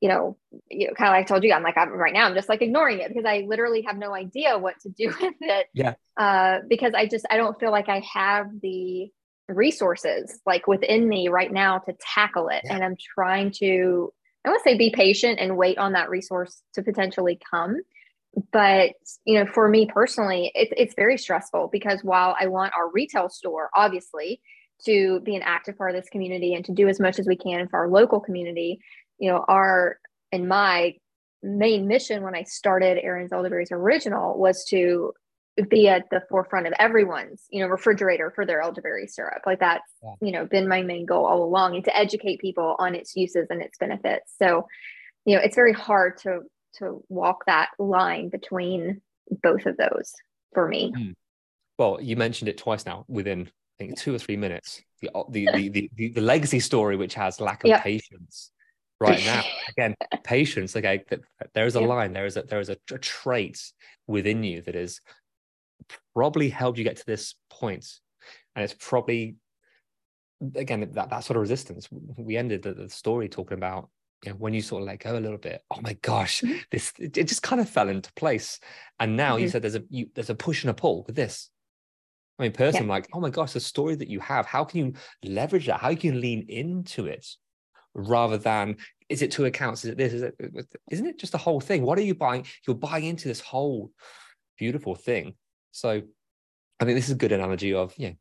you 0.00 0.08
know, 0.10 0.36
you 0.70 0.88
know, 0.88 0.94
kind 0.94 1.08
of 1.08 1.12
like 1.14 1.24
I 1.24 1.26
told 1.26 1.42
you, 1.42 1.52
I'm 1.52 1.62
like, 1.62 1.78
I'm 1.78 1.88
right 1.90 2.12
now, 2.12 2.26
I'm 2.26 2.34
just 2.34 2.48
like 2.48 2.60
ignoring 2.60 3.00
it 3.00 3.08
because 3.08 3.24
I 3.24 3.46
literally 3.48 3.82
have 3.86 3.96
no 3.96 4.14
idea 4.14 4.58
what 4.58 4.74
to 4.80 4.90
do 4.90 5.06
with 5.20 5.34
it. 5.40 5.68
Yeah. 5.72 5.94
Uh, 6.16 6.58
because 6.68 6.92
I 6.94 7.06
just, 7.06 7.26
I 7.30 7.36
don't 7.36 7.58
feel 7.58 7.70
like 7.70 7.88
I 7.88 8.00
have 8.12 8.48
the 8.60 9.10
resources 9.48 10.40
like 10.44 10.66
within 10.66 11.08
me 11.08 11.28
right 11.28 11.52
now 11.52 11.78
to 11.78 11.94
tackle 12.00 12.48
it. 12.48 12.62
Yeah. 12.64 12.74
And 12.74 12.84
I'm 12.84 12.96
trying 13.14 13.52
to 13.58 14.12
I 14.46 14.50
to 14.50 14.60
say 14.62 14.76
be 14.76 14.90
patient 14.90 15.40
and 15.40 15.56
wait 15.56 15.78
on 15.78 15.92
that 15.92 16.08
resource 16.08 16.62
to 16.74 16.82
potentially 16.82 17.38
come. 17.50 17.80
But 18.52 18.92
you 19.24 19.38
know, 19.38 19.46
for 19.46 19.68
me 19.68 19.86
personally, 19.86 20.52
it's 20.54 20.72
it's 20.76 20.94
very 20.94 21.18
stressful 21.18 21.68
because 21.72 22.00
while 22.04 22.36
I 22.38 22.46
want 22.46 22.74
our 22.76 22.90
retail 22.90 23.28
store, 23.28 23.70
obviously, 23.74 24.40
to 24.84 25.20
be 25.20 25.36
an 25.36 25.42
active 25.42 25.76
part 25.76 25.94
of 25.94 26.00
this 26.00 26.10
community 26.10 26.54
and 26.54 26.64
to 26.66 26.72
do 26.72 26.88
as 26.88 27.00
much 27.00 27.18
as 27.18 27.26
we 27.26 27.36
can 27.36 27.66
for 27.68 27.78
our 27.78 27.88
local 27.88 28.20
community, 28.20 28.78
you 29.18 29.30
know, 29.30 29.44
our 29.48 29.98
and 30.32 30.48
my 30.48 30.94
main 31.42 31.86
mission 31.86 32.22
when 32.22 32.34
I 32.34 32.42
started 32.42 32.98
Erin's 33.02 33.32
Elderberries 33.32 33.72
Original 33.72 34.38
was 34.38 34.64
to 34.66 35.12
be 35.64 35.88
at 35.88 36.08
the 36.10 36.22
forefront 36.28 36.66
of 36.66 36.74
everyone's 36.78 37.44
you 37.50 37.60
know 37.60 37.68
refrigerator 37.68 38.30
for 38.34 38.44
their 38.44 38.60
elderberry 38.60 39.06
syrup 39.06 39.42
like 39.46 39.58
that's 39.58 39.90
yeah. 40.02 40.12
you 40.20 40.32
know 40.32 40.44
been 40.44 40.68
my 40.68 40.82
main 40.82 41.06
goal 41.06 41.24
all 41.24 41.42
along 41.42 41.74
and 41.74 41.84
to 41.84 41.96
educate 41.96 42.40
people 42.40 42.76
on 42.78 42.94
its 42.94 43.16
uses 43.16 43.46
and 43.48 43.62
its 43.62 43.78
benefits 43.78 44.34
so 44.38 44.66
you 45.24 45.34
know 45.34 45.42
it's 45.42 45.54
very 45.54 45.72
hard 45.72 46.18
to 46.18 46.40
to 46.74 47.02
walk 47.08 47.44
that 47.46 47.70
line 47.78 48.28
between 48.28 49.00
both 49.42 49.64
of 49.66 49.76
those 49.76 50.12
for 50.52 50.68
me 50.68 50.92
mm. 50.94 51.14
well 51.78 51.98
you 52.00 52.16
mentioned 52.16 52.48
it 52.48 52.58
twice 52.58 52.84
now 52.84 53.04
within 53.08 53.42
i 53.42 53.84
think 53.84 53.98
two 53.98 54.14
or 54.14 54.18
three 54.18 54.36
minutes 54.36 54.82
the 55.00 55.10
the 55.30 55.48
the, 55.54 55.68
the, 55.70 55.90
the, 55.94 56.08
the 56.10 56.20
legacy 56.20 56.60
story 56.60 56.96
which 56.96 57.14
has 57.14 57.40
lack 57.40 57.64
of 57.64 57.68
yep. 57.68 57.82
patience 57.82 58.52
right 59.00 59.24
now 59.24 59.42
again 59.70 59.94
patience 60.22 60.76
okay 60.76 61.02
there 61.54 61.66
is 61.66 61.76
a 61.76 61.80
yep. 61.80 61.88
line 61.88 62.12
there 62.12 62.26
is 62.26 62.36
a 62.36 62.42
there 62.42 62.60
is 62.60 62.68
a, 62.68 62.76
a 62.92 62.98
trait 62.98 63.72
within 64.06 64.44
you 64.44 64.60
that 64.60 64.74
is 64.74 65.00
probably 66.14 66.48
helped 66.48 66.78
you 66.78 66.84
get 66.84 66.96
to 66.96 67.06
this 67.06 67.34
point. 67.50 67.86
And 68.54 68.64
it's 68.64 68.74
probably 68.78 69.36
again 70.54 70.90
that, 70.92 71.10
that 71.10 71.24
sort 71.24 71.36
of 71.36 71.42
resistance. 71.42 71.88
We 72.16 72.36
ended 72.36 72.62
the, 72.62 72.74
the 72.74 72.88
story 72.88 73.28
talking 73.28 73.58
about 73.58 73.88
you 74.24 74.30
know, 74.30 74.36
when 74.36 74.54
you 74.54 74.62
sort 74.62 74.82
of 74.82 74.86
let 74.86 75.00
go 75.00 75.16
a 75.16 75.20
little 75.20 75.38
bit 75.38 75.62
oh 75.70 75.80
my 75.82 75.92
gosh 76.02 76.40
mm-hmm. 76.40 76.56
this 76.70 76.92
it, 76.98 77.16
it 77.18 77.28
just 77.28 77.42
kind 77.42 77.60
of 77.60 77.68
fell 77.68 77.88
into 77.88 78.12
place. 78.14 78.58
And 78.98 79.16
now 79.16 79.34
mm-hmm. 79.34 79.42
you 79.42 79.48
said 79.48 79.62
there's 79.62 79.76
a 79.76 79.82
you, 79.88 80.08
there's 80.14 80.30
a 80.30 80.34
push 80.34 80.62
and 80.62 80.70
a 80.70 80.74
pull 80.74 81.04
with 81.06 81.16
this. 81.16 81.50
I 82.38 82.44
mean 82.44 82.52
personally 82.52 82.86
yeah. 82.86 82.92
like 82.92 83.08
oh 83.12 83.20
my 83.20 83.30
gosh 83.30 83.52
the 83.52 83.60
story 83.60 83.94
that 83.96 84.08
you 84.08 84.20
have 84.20 84.46
how 84.46 84.64
can 84.64 84.78
you 84.80 84.92
leverage 85.24 85.66
that? 85.66 85.80
How 85.80 85.94
can 85.94 86.14
you 86.14 86.20
lean 86.20 86.46
into 86.48 87.06
it 87.06 87.26
rather 87.94 88.36
than 88.36 88.76
is 89.08 89.22
it 89.22 89.30
two 89.30 89.44
accounts? 89.44 89.84
Is 89.84 89.92
it 89.92 89.98
this? 89.98 90.12
Is 90.12 90.22
it 90.22 90.34
isn't 90.90 91.06
it 91.06 91.18
just 91.18 91.32
the 91.32 91.38
whole 91.38 91.60
thing? 91.60 91.82
What 91.82 91.98
are 91.98 92.02
you 92.02 92.14
buying? 92.14 92.46
You're 92.66 92.76
buying 92.76 93.04
into 93.04 93.28
this 93.28 93.40
whole 93.40 93.92
beautiful 94.58 94.94
thing 94.94 95.34
so 95.76 96.00
I 96.80 96.84
think 96.84 96.96
this 96.96 97.06
is 97.06 97.12
a 97.12 97.16
good 97.16 97.32
analogy 97.32 97.74
of, 97.74 97.92
yeah, 97.98 98.12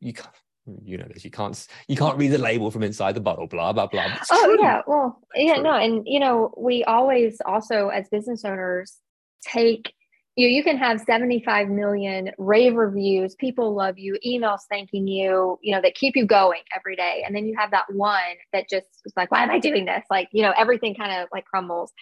you 0.00 0.14
can't, 0.14 0.34
you 0.82 0.96
know 0.96 1.06
this, 1.12 1.24
you 1.24 1.30
can't, 1.30 1.66
you 1.88 1.96
can't 1.96 2.16
read 2.16 2.30
the 2.30 2.38
label 2.38 2.70
from 2.70 2.82
inside 2.82 3.14
the 3.14 3.20
bottle, 3.20 3.46
blah, 3.46 3.72
blah, 3.72 3.86
blah. 3.86 4.06
It's 4.16 4.28
oh 4.32 4.44
true. 4.44 4.62
yeah. 4.62 4.80
Well, 4.86 5.20
yeah, 5.34 5.54
true. 5.54 5.62
no. 5.64 5.74
And, 5.74 6.04
you 6.06 6.20
know, 6.20 6.54
we 6.56 6.84
always 6.84 7.38
also 7.44 7.88
as 7.88 8.08
business 8.08 8.44
owners 8.44 8.96
take, 9.44 9.92
you 10.36 10.48
you 10.48 10.64
can 10.64 10.78
have 10.78 11.02
75 11.02 11.68
million 11.68 12.30
rave 12.38 12.74
reviews, 12.74 13.34
people 13.34 13.74
love 13.74 13.98
you, 13.98 14.16
emails 14.26 14.60
thanking 14.70 15.06
you, 15.06 15.58
you 15.60 15.74
know, 15.74 15.82
that 15.82 15.94
keep 15.94 16.16
you 16.16 16.24
going 16.24 16.62
every 16.74 16.96
day. 16.96 17.22
And 17.26 17.36
then 17.36 17.44
you 17.44 17.54
have 17.58 17.70
that 17.72 17.92
one 17.92 18.36
that 18.54 18.70
just 18.70 18.86
was 19.04 19.12
like, 19.16 19.30
why 19.30 19.42
am 19.42 19.50
I 19.50 19.58
doing 19.58 19.84
this? 19.84 20.04
Like, 20.10 20.28
you 20.32 20.42
know, 20.42 20.54
everything 20.56 20.94
kind 20.94 21.20
of 21.20 21.28
like 21.30 21.44
crumbles. 21.44 21.92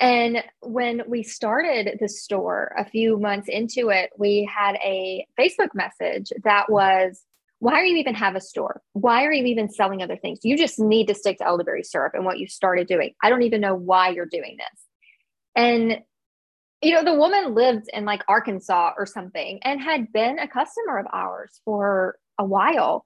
And 0.00 0.42
when 0.60 1.02
we 1.06 1.22
started 1.22 1.98
the 2.00 2.08
store 2.08 2.74
a 2.76 2.84
few 2.84 3.18
months 3.18 3.48
into 3.48 3.90
it, 3.90 4.10
we 4.18 4.48
had 4.52 4.74
a 4.84 5.26
Facebook 5.38 5.68
message 5.74 6.32
that 6.42 6.70
was, 6.70 7.22
Why 7.60 7.74
are 7.74 7.84
you 7.84 7.96
even 7.96 8.14
have 8.14 8.34
a 8.34 8.40
store? 8.40 8.82
Why 8.92 9.24
are 9.24 9.32
you 9.32 9.44
even 9.44 9.70
selling 9.70 10.02
other 10.02 10.16
things? 10.16 10.40
You 10.42 10.58
just 10.58 10.78
need 10.78 11.06
to 11.06 11.14
stick 11.14 11.38
to 11.38 11.46
elderberry 11.46 11.84
syrup 11.84 12.14
and 12.14 12.24
what 12.24 12.38
you 12.38 12.48
started 12.48 12.88
doing. 12.88 13.14
I 13.22 13.30
don't 13.30 13.42
even 13.42 13.60
know 13.60 13.74
why 13.74 14.10
you're 14.10 14.26
doing 14.26 14.56
this. 14.58 14.82
And 15.54 16.02
you 16.82 16.92
know, 16.92 17.04
the 17.04 17.14
woman 17.18 17.54
lived 17.54 17.86
in 17.92 18.04
like 18.04 18.22
Arkansas 18.28 18.92
or 18.98 19.06
something 19.06 19.58
and 19.62 19.80
had 19.80 20.12
been 20.12 20.38
a 20.38 20.46
customer 20.46 20.98
of 20.98 21.06
ours 21.12 21.60
for 21.64 22.18
a 22.38 22.44
while. 22.44 23.04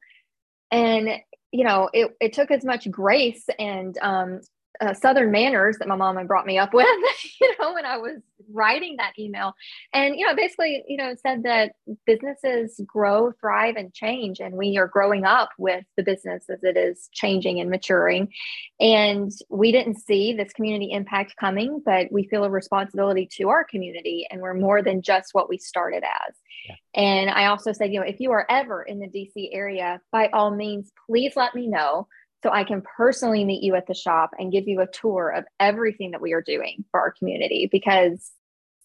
And 0.72 1.10
you 1.52 1.64
know, 1.64 1.88
it, 1.92 2.10
it 2.20 2.32
took 2.32 2.50
as 2.50 2.64
much 2.64 2.90
grace 2.90 3.44
and 3.58 3.96
um, 4.02 4.40
uh, 4.80 4.94
southern 4.94 5.30
manners 5.30 5.76
that 5.78 5.88
my 5.88 5.96
mom 5.96 6.16
had 6.16 6.28
brought 6.28 6.46
me 6.46 6.58
up 6.58 6.72
with 6.72 6.86
you 7.40 7.54
know 7.58 7.74
when 7.74 7.84
i 7.84 7.96
was 7.96 8.20
writing 8.52 8.96
that 8.96 9.12
email. 9.18 9.54
And 9.92 10.16
you 10.16 10.26
know 10.26 10.34
basically 10.34 10.84
you 10.86 10.96
know 10.96 11.14
said 11.22 11.42
that 11.44 11.72
businesses 12.06 12.80
grow 12.86 13.32
thrive 13.40 13.76
and 13.76 13.92
change 13.92 14.40
and 14.40 14.54
we 14.54 14.78
are 14.78 14.88
growing 14.88 15.24
up 15.24 15.50
with 15.58 15.84
the 15.96 16.02
business 16.02 16.44
as 16.50 16.62
it 16.62 16.76
is 16.76 17.08
changing 17.12 17.60
and 17.60 17.70
maturing. 17.70 18.32
And 18.80 19.32
we 19.48 19.72
didn't 19.72 20.00
see 20.00 20.32
this 20.32 20.52
community 20.52 20.92
impact 20.92 21.34
coming 21.38 21.82
but 21.84 22.10
we 22.10 22.26
feel 22.28 22.44
a 22.44 22.50
responsibility 22.50 23.28
to 23.38 23.48
our 23.48 23.64
community 23.64 24.26
and 24.30 24.40
we're 24.40 24.54
more 24.54 24.82
than 24.82 25.02
just 25.02 25.30
what 25.32 25.48
we 25.48 25.58
started 25.58 26.02
as. 26.02 26.34
Yeah. 26.68 26.74
and 26.94 27.30
i 27.30 27.46
also 27.46 27.72
said 27.72 27.92
you 27.92 28.00
know 28.00 28.06
if 28.06 28.20
you 28.20 28.32
are 28.32 28.46
ever 28.50 28.82
in 28.82 28.98
the 28.98 29.06
dc 29.06 29.48
area 29.52 30.00
by 30.10 30.28
all 30.32 30.54
means 30.54 30.90
please 31.06 31.34
let 31.36 31.54
me 31.54 31.66
know 31.66 32.08
so 32.42 32.50
I 32.50 32.64
can 32.64 32.82
personally 32.96 33.44
meet 33.44 33.62
you 33.62 33.74
at 33.74 33.86
the 33.86 33.94
shop 33.94 34.30
and 34.38 34.52
give 34.52 34.68
you 34.68 34.80
a 34.80 34.86
tour 34.86 35.30
of 35.30 35.44
everything 35.58 36.12
that 36.12 36.20
we 36.20 36.34
are 36.34 36.42
doing 36.42 36.84
for 36.90 37.00
our 37.00 37.10
community 37.10 37.68
because, 37.70 38.30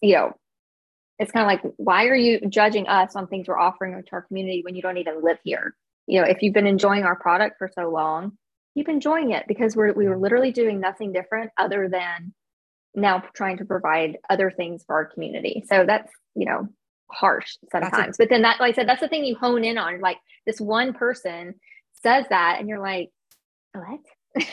you 0.00 0.14
know, 0.14 0.32
it's 1.18 1.30
kind 1.30 1.44
of 1.44 1.64
like, 1.64 1.74
why 1.76 2.06
are 2.06 2.16
you 2.16 2.40
judging 2.48 2.88
us 2.88 3.14
on 3.14 3.28
things 3.28 3.46
we're 3.46 3.58
offering 3.58 3.92
to 4.02 4.12
our 4.12 4.22
community 4.22 4.62
when 4.64 4.74
you 4.74 4.82
don't 4.82 4.98
even 4.98 5.22
live 5.22 5.38
here? 5.44 5.76
You 6.06 6.20
know, 6.20 6.26
if 6.26 6.42
you've 6.42 6.54
been 6.54 6.66
enjoying 6.66 7.04
our 7.04 7.14
product 7.14 7.58
for 7.58 7.70
so 7.72 7.90
long, 7.90 8.32
keep 8.74 8.88
enjoying 8.88 9.30
it 9.30 9.44
because 9.46 9.76
we're 9.76 9.92
we 9.92 10.06
were 10.06 10.14
mm-hmm. 10.14 10.22
literally 10.22 10.50
doing 10.50 10.80
nothing 10.80 11.12
different 11.12 11.52
other 11.56 11.88
than 11.88 12.34
now 12.96 13.22
trying 13.34 13.58
to 13.58 13.64
provide 13.64 14.18
other 14.28 14.50
things 14.50 14.82
for 14.84 14.96
our 14.96 15.04
community. 15.04 15.64
So 15.68 15.84
that's, 15.86 16.10
you 16.34 16.46
know, 16.46 16.68
harsh 17.10 17.56
sometimes. 17.70 18.16
A- 18.16 18.22
but 18.22 18.28
then 18.28 18.42
that, 18.42 18.60
like 18.60 18.74
I 18.74 18.76
said, 18.76 18.88
that's 18.88 19.00
the 19.00 19.08
thing 19.08 19.24
you 19.24 19.36
hone 19.36 19.64
in 19.64 19.78
on. 19.78 20.00
Like 20.00 20.18
this 20.46 20.60
one 20.60 20.92
person 20.92 21.54
says 22.02 22.26
that, 22.30 22.56
and 22.58 22.68
you're 22.68 22.80
like, 22.80 23.10
what? 23.74 24.00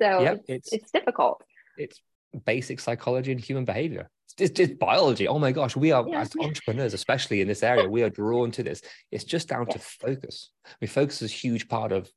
so 0.00 0.20
yep, 0.20 0.44
it's, 0.48 0.72
it's 0.72 0.90
difficult. 0.90 1.42
It's 1.76 2.00
basic 2.44 2.80
psychology 2.80 3.32
and 3.32 3.40
human 3.40 3.64
behavior. 3.64 4.10
It's 4.38 4.52
just 4.52 4.78
biology. 4.78 5.26
Oh 5.26 5.38
my 5.38 5.52
gosh, 5.52 5.74
we 5.74 5.90
are 5.90 6.06
yeah. 6.06 6.20
as 6.20 6.32
entrepreneurs, 6.40 6.94
especially 6.94 7.40
in 7.40 7.48
this 7.48 7.62
area, 7.62 7.88
we 7.88 8.02
are 8.02 8.10
drawn 8.10 8.50
to 8.52 8.62
this. 8.62 8.82
It's 9.10 9.24
just 9.24 9.48
down 9.48 9.66
yes. 9.68 9.74
to 9.74 10.06
focus. 10.06 10.50
I 10.64 10.74
mean, 10.80 10.88
focus 10.88 11.22
is 11.22 11.30
a 11.30 11.34
huge 11.34 11.68
part 11.68 11.92
of 11.92 12.08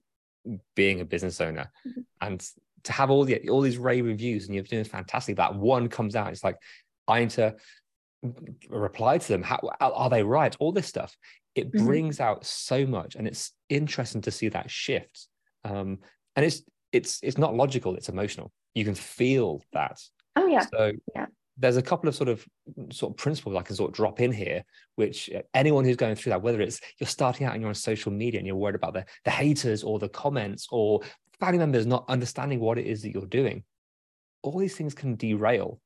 being 0.75 1.01
a 1.01 1.05
business 1.05 1.41
owner, 1.41 1.71
mm-hmm. 1.87 2.01
and 2.19 2.45
to 2.83 2.91
have 2.91 3.09
all 3.09 3.23
the 3.23 3.49
all 3.49 3.61
these 3.61 3.77
rave 3.77 4.05
reviews 4.05 4.45
and 4.45 4.53
you're 4.53 4.63
doing 4.63 4.83
fantastic. 4.83 5.37
That 5.37 5.55
one 5.55 5.87
comes 5.87 6.15
out, 6.15 6.31
it's 6.31 6.43
like 6.43 6.57
I 7.07 7.21
need 7.21 7.31
to 7.31 7.55
reply 8.69 9.17
to 9.17 9.27
them. 9.27 9.43
How 9.43 9.59
are 9.79 10.09
they 10.09 10.23
right? 10.23 10.55
All 10.59 10.71
this 10.71 10.87
stuff. 10.87 11.15
It 11.55 11.71
mm-hmm. 11.71 11.85
brings 11.85 12.19
out 12.19 12.45
so 12.45 12.85
much, 12.85 13.15
and 13.15 13.27
it's 13.27 13.51
interesting 13.69 14.21
to 14.21 14.31
see 14.31 14.49
that 14.49 14.69
shift. 14.69 15.27
Um, 15.63 15.99
and 16.35 16.45
it's 16.45 16.63
it's 16.91 17.19
it's 17.23 17.37
not 17.37 17.55
logical 17.55 17.95
it's 17.95 18.09
emotional 18.09 18.51
you 18.73 18.83
can 18.83 18.95
feel 18.95 19.61
that 19.73 19.99
oh 20.35 20.47
yeah 20.47 20.65
so 20.73 20.91
yeah 21.15 21.25
there's 21.57 21.77
a 21.77 21.81
couple 21.81 22.09
of 22.09 22.15
sort 22.15 22.29
of 22.29 22.45
sort 22.91 23.11
of 23.11 23.17
principles 23.17 23.55
I 23.55 23.61
can 23.61 23.75
sort 23.75 23.91
of 23.91 23.95
drop 23.95 24.19
in 24.19 24.31
here, 24.31 24.63
which 24.95 25.29
anyone 25.53 25.85
who's 25.85 25.95
going 25.95 26.15
through 26.15 26.31
that, 26.31 26.41
whether 26.41 26.61
it's 26.61 26.79
you're 26.97 27.07
starting 27.07 27.45
out 27.45 27.53
and 27.53 27.61
you're 27.61 27.69
on 27.69 27.75
social 27.75 28.11
media 28.11 28.39
and 28.39 28.47
you're 28.47 28.55
worried 28.55 28.75
about 28.75 28.93
the, 28.93 29.05
the 29.25 29.31
haters 29.31 29.83
or 29.83 29.99
the 29.99 30.09
comments 30.09 30.67
or 30.71 31.01
family 31.39 31.59
members 31.59 31.85
not 31.85 32.05
understanding 32.07 32.59
what 32.59 32.77
it 32.77 32.87
is 32.87 33.01
that 33.01 33.11
you're 33.11 33.25
doing, 33.25 33.63
all 34.41 34.57
these 34.57 34.75
things 34.75 34.95
can 34.95 35.15
derail. 35.15 35.79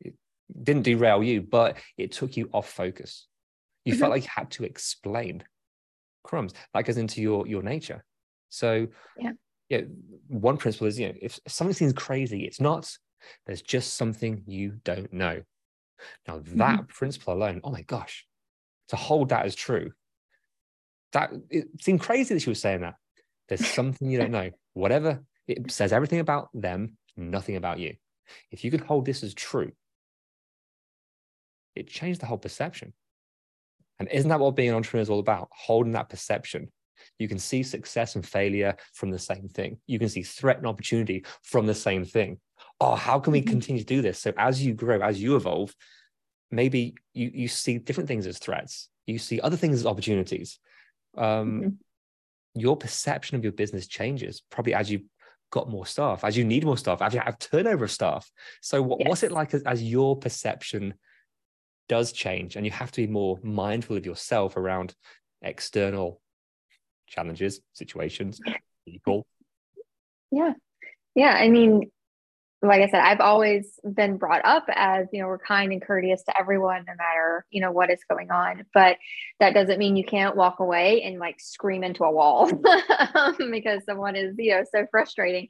It 0.00 0.14
didn't 0.62 0.82
derail 0.82 1.22
you, 1.22 1.42
but 1.42 1.76
it 1.96 2.12
took 2.12 2.36
you 2.36 2.48
off 2.52 2.68
focus. 2.68 3.26
You 3.84 3.92
mm-hmm. 3.92 4.00
felt 4.00 4.10
like 4.10 4.24
you 4.24 4.30
had 4.34 4.50
to 4.52 4.64
explain 4.64 5.44
crumbs. 6.24 6.54
That 6.74 6.86
goes 6.86 6.96
into 6.96 7.22
your 7.22 7.46
your 7.46 7.62
nature. 7.62 8.04
So 8.48 8.88
yeah 9.16 9.32
yeah, 9.70 9.82
one 10.26 10.56
principle 10.56 10.88
is, 10.88 10.98
you 10.98 11.08
know, 11.08 11.14
if 11.22 11.38
something 11.46 11.74
seems 11.74 11.92
crazy, 11.92 12.44
it's 12.44 12.60
not. 12.60 12.92
There's 13.46 13.62
just 13.62 13.94
something 13.94 14.42
you 14.46 14.80
don't 14.84 15.12
know. 15.12 15.42
Now, 16.26 16.38
that 16.38 16.80
mm-hmm. 16.80 16.84
principle 16.86 17.34
alone, 17.34 17.60
oh 17.62 17.70
my 17.70 17.82
gosh, 17.82 18.26
to 18.88 18.96
hold 18.96 19.28
that 19.28 19.46
as 19.46 19.54
true, 19.54 19.92
that 21.12 21.30
it 21.50 21.68
seemed 21.80 22.00
crazy 22.00 22.34
that 22.34 22.40
she 22.40 22.50
was 22.50 22.60
saying 22.60 22.80
that. 22.80 22.96
There's 23.48 23.66
something 23.74 24.10
you 24.10 24.18
don't 24.18 24.32
know. 24.32 24.50
Whatever 24.74 25.22
it 25.46 25.70
says 25.70 25.92
everything 25.92 26.20
about 26.20 26.48
them, 26.52 26.96
nothing 27.16 27.56
about 27.56 27.78
you. 27.78 27.94
If 28.50 28.64
you 28.64 28.70
could 28.70 28.82
hold 28.82 29.04
this 29.04 29.22
as 29.22 29.34
true, 29.34 29.72
it 31.74 31.88
changed 31.88 32.20
the 32.20 32.26
whole 32.26 32.38
perception. 32.38 32.92
And 33.98 34.08
isn't 34.10 34.28
that 34.28 34.40
what 34.40 34.56
being 34.56 34.70
an 34.70 34.76
entrepreneur 34.76 35.02
is 35.02 35.10
all 35.10 35.18
about? 35.18 35.48
Holding 35.52 35.92
that 35.92 36.08
perception 36.08 36.72
you 37.18 37.28
can 37.28 37.38
see 37.38 37.62
success 37.62 38.14
and 38.14 38.26
failure 38.26 38.76
from 38.94 39.10
the 39.10 39.18
same 39.18 39.48
thing. 39.48 39.78
You 39.86 39.98
can 39.98 40.08
see 40.08 40.22
threat 40.22 40.58
and 40.58 40.66
opportunity 40.66 41.24
from 41.42 41.66
the 41.66 41.74
same 41.74 42.04
thing. 42.04 42.38
Oh, 42.80 42.94
how 42.94 43.18
can 43.18 43.32
we 43.32 43.40
mm-hmm. 43.40 43.50
continue 43.50 43.82
to 43.82 43.86
do 43.86 44.02
this? 44.02 44.18
So 44.18 44.32
as 44.36 44.64
you 44.64 44.74
grow, 44.74 45.00
as 45.00 45.20
you 45.22 45.36
evolve, 45.36 45.74
maybe 46.50 46.94
you, 47.14 47.30
you 47.32 47.48
see 47.48 47.78
different 47.78 48.08
things 48.08 48.26
as 48.26 48.38
threats. 48.38 48.88
You 49.06 49.18
see 49.18 49.40
other 49.40 49.56
things 49.56 49.80
as 49.80 49.86
opportunities. 49.86 50.58
Um, 51.16 51.24
mm-hmm. 51.60 51.68
Your 52.54 52.76
perception 52.76 53.36
of 53.36 53.44
your 53.44 53.52
business 53.52 53.86
changes 53.86 54.42
probably 54.50 54.74
as 54.74 54.90
you 54.90 55.04
got 55.50 55.68
more 55.68 55.86
staff, 55.86 56.24
as 56.24 56.36
you 56.36 56.44
need 56.44 56.64
more 56.64 56.78
staff, 56.78 57.02
as 57.02 57.14
you 57.14 57.20
have 57.20 57.38
turnover 57.38 57.84
of 57.84 57.90
staff. 57.90 58.30
So 58.60 58.82
what, 58.82 59.00
yes. 59.00 59.08
what's 59.08 59.22
it 59.22 59.32
like 59.32 59.54
as, 59.54 59.62
as 59.62 59.82
your 59.82 60.16
perception 60.16 60.94
does 61.88 62.12
change 62.12 62.56
and 62.56 62.64
you 62.64 62.70
have 62.70 62.92
to 62.92 63.02
be 63.02 63.12
more 63.12 63.38
mindful 63.42 63.96
of 63.96 64.06
yourself 64.06 64.56
around 64.56 64.94
external 65.42 66.20
challenges, 67.10 67.60
situations, 67.74 68.40
people. 68.86 69.26
Yeah. 70.30 70.54
Yeah. 71.14 71.32
I 71.32 71.48
mean, 71.48 71.90
like 72.62 72.82
I 72.82 72.88
said, 72.88 73.00
I've 73.00 73.20
always 73.20 73.80
been 73.82 74.18
brought 74.18 74.44
up 74.44 74.66
as, 74.68 75.06
you 75.12 75.22
know, 75.22 75.28
we're 75.28 75.38
kind 75.38 75.72
and 75.72 75.80
courteous 75.80 76.22
to 76.24 76.38
everyone, 76.38 76.84
no 76.86 76.92
matter, 76.94 77.46
you 77.50 77.62
know, 77.62 77.72
what 77.72 77.90
is 77.90 78.00
going 78.08 78.30
on. 78.30 78.66
But 78.74 78.98
that 79.38 79.54
doesn't 79.54 79.78
mean 79.78 79.96
you 79.96 80.04
can't 80.04 80.36
walk 80.36 80.60
away 80.60 81.02
and 81.02 81.18
like 81.18 81.40
scream 81.40 81.82
into 81.82 82.04
a 82.04 82.10
wall 82.10 82.52
because 83.38 83.82
someone 83.86 84.14
is, 84.14 84.34
you 84.36 84.52
know, 84.52 84.64
so 84.70 84.86
frustrating. 84.90 85.48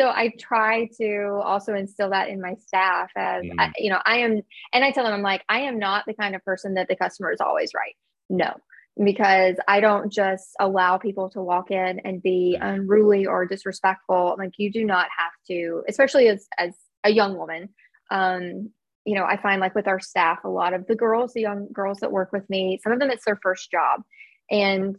So 0.00 0.08
I 0.08 0.32
try 0.40 0.88
to 0.98 1.40
also 1.44 1.74
instill 1.74 2.10
that 2.10 2.30
in 2.30 2.40
my 2.40 2.54
staff 2.54 3.10
as, 3.14 3.44
mm. 3.44 3.54
I, 3.58 3.72
you 3.76 3.90
know, 3.90 4.00
I 4.02 4.18
am, 4.18 4.40
and 4.72 4.82
I 4.82 4.92
tell 4.92 5.04
them, 5.04 5.12
I'm 5.12 5.22
like, 5.22 5.44
I 5.50 5.60
am 5.62 5.78
not 5.78 6.04
the 6.06 6.14
kind 6.14 6.34
of 6.34 6.42
person 6.42 6.74
that 6.74 6.88
the 6.88 6.96
customer 6.96 7.32
is 7.32 7.40
always 7.42 7.72
right. 7.74 7.96
No, 8.30 8.54
because 9.02 9.56
I 9.68 9.80
don't 9.80 10.10
just 10.10 10.48
allow 10.58 10.96
people 10.96 11.28
to 11.30 11.42
walk 11.42 11.70
in 11.70 12.00
and 12.00 12.22
be 12.22 12.58
unruly 12.60 13.26
or 13.26 13.46
disrespectful. 13.46 14.36
Like 14.38 14.52
you 14.56 14.72
do 14.72 14.84
not 14.84 15.08
have 15.18 15.32
to, 15.48 15.82
especially 15.88 16.28
as 16.28 16.46
as 16.58 16.74
a 17.04 17.10
young 17.10 17.36
woman. 17.36 17.68
Um, 18.10 18.70
you 19.04 19.14
know, 19.14 19.24
I 19.24 19.36
find 19.36 19.60
like 19.60 19.74
with 19.74 19.86
our 19.86 20.00
staff, 20.00 20.38
a 20.44 20.48
lot 20.48 20.74
of 20.74 20.86
the 20.86 20.96
girls, 20.96 21.32
the 21.32 21.42
young 21.42 21.68
girls 21.72 21.98
that 22.00 22.10
work 22.10 22.32
with 22.32 22.48
me, 22.50 22.80
some 22.82 22.92
of 22.92 22.98
them 22.98 23.10
it's 23.10 23.24
their 23.24 23.38
first 23.42 23.70
job. 23.70 24.02
And 24.50 24.96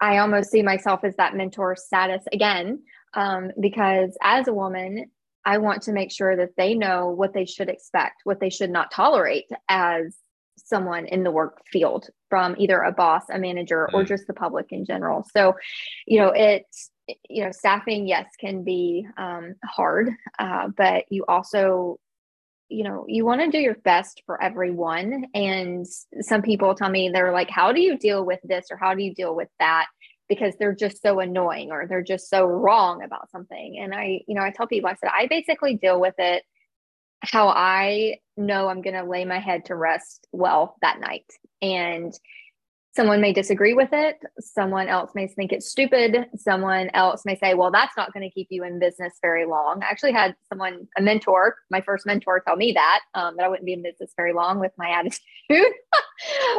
I 0.00 0.18
almost 0.18 0.50
see 0.50 0.62
myself 0.62 1.00
as 1.04 1.16
that 1.16 1.34
mentor 1.34 1.74
status 1.76 2.24
again, 2.32 2.82
um, 3.14 3.50
because 3.60 4.16
as 4.22 4.46
a 4.48 4.52
woman, 4.52 5.06
I 5.44 5.58
want 5.58 5.82
to 5.82 5.92
make 5.92 6.12
sure 6.12 6.36
that 6.36 6.56
they 6.56 6.74
know 6.74 7.08
what 7.10 7.34
they 7.34 7.46
should 7.46 7.68
expect, 7.68 8.22
what 8.24 8.40
they 8.40 8.50
should 8.50 8.70
not 8.70 8.92
tolerate 8.92 9.46
as 9.68 10.16
someone 10.56 11.06
in 11.06 11.22
the 11.22 11.30
work 11.30 11.62
field 11.70 12.08
from 12.28 12.54
either 12.58 12.80
a 12.80 12.92
boss, 12.92 13.24
a 13.30 13.38
manager, 13.38 13.88
or 13.92 14.02
mm. 14.02 14.06
just 14.06 14.26
the 14.26 14.34
public 14.34 14.66
in 14.70 14.84
general. 14.84 15.26
So, 15.34 15.54
you 16.06 16.18
know, 16.18 16.32
it's, 16.34 16.90
you 17.28 17.44
know, 17.44 17.50
staffing, 17.50 18.06
yes, 18.06 18.26
can 18.38 18.64
be 18.64 19.06
um, 19.16 19.54
hard, 19.64 20.10
uh, 20.38 20.68
but 20.76 21.04
you 21.10 21.24
also, 21.26 21.98
you 22.68 22.84
know, 22.84 23.04
you 23.08 23.24
want 23.24 23.42
to 23.42 23.50
do 23.50 23.58
your 23.58 23.74
best 23.74 24.22
for 24.24 24.42
everyone. 24.42 25.26
And 25.34 25.86
some 26.20 26.42
people 26.42 26.74
tell 26.74 26.88
me 26.88 27.10
they're 27.10 27.32
like, 27.32 27.50
how 27.50 27.72
do 27.72 27.80
you 27.80 27.98
deal 27.98 28.24
with 28.24 28.40
this 28.44 28.66
or 28.70 28.76
how 28.76 28.94
do 28.94 29.02
you 29.02 29.14
deal 29.14 29.34
with 29.34 29.48
that? 29.58 29.86
Because 30.28 30.54
they're 30.58 30.74
just 30.74 31.02
so 31.02 31.20
annoying 31.20 31.70
or 31.70 31.86
they're 31.86 32.02
just 32.02 32.30
so 32.30 32.46
wrong 32.46 33.02
about 33.02 33.30
something. 33.30 33.78
And 33.78 33.94
I, 33.94 34.22
you 34.26 34.34
know, 34.34 34.42
I 34.42 34.50
tell 34.50 34.66
people, 34.66 34.88
I 34.88 34.94
said, 34.94 35.10
I 35.12 35.26
basically 35.26 35.76
deal 35.76 36.00
with 36.00 36.14
it 36.16 36.44
how 37.22 37.48
I 37.48 38.18
know 38.36 38.68
I'm 38.68 38.82
going 38.82 38.96
to 38.96 39.04
lay 39.04 39.24
my 39.24 39.38
head 39.38 39.66
to 39.66 39.76
rest 39.76 40.26
well 40.32 40.76
that 40.82 41.00
night. 41.00 41.26
And 41.60 42.12
someone 42.94 43.22
may 43.22 43.32
disagree 43.32 43.72
with 43.72 43.88
it. 43.92 44.20
Someone 44.38 44.86
else 44.86 45.12
may 45.14 45.26
think 45.26 45.50
it's 45.50 45.70
stupid. 45.70 46.26
Someone 46.36 46.90
else 46.92 47.24
may 47.24 47.36
say, 47.36 47.54
well, 47.54 47.70
that's 47.70 47.96
not 47.96 48.12
going 48.12 48.28
to 48.28 48.32
keep 48.32 48.48
you 48.50 48.64
in 48.64 48.78
business 48.78 49.14
very 49.22 49.46
long. 49.46 49.82
I 49.82 49.86
actually 49.86 50.12
had 50.12 50.36
someone, 50.50 50.86
a 50.98 51.02
mentor, 51.02 51.56
my 51.70 51.80
first 51.80 52.04
mentor, 52.04 52.40
tell 52.40 52.56
me 52.56 52.72
that, 52.72 53.00
um, 53.14 53.36
that 53.36 53.44
I 53.44 53.48
wouldn't 53.48 53.64
be 53.64 53.72
in 53.72 53.82
business 53.82 54.12
very 54.14 54.34
long 54.34 54.60
with 54.60 54.72
my 54.76 54.90
attitude. 54.90 55.72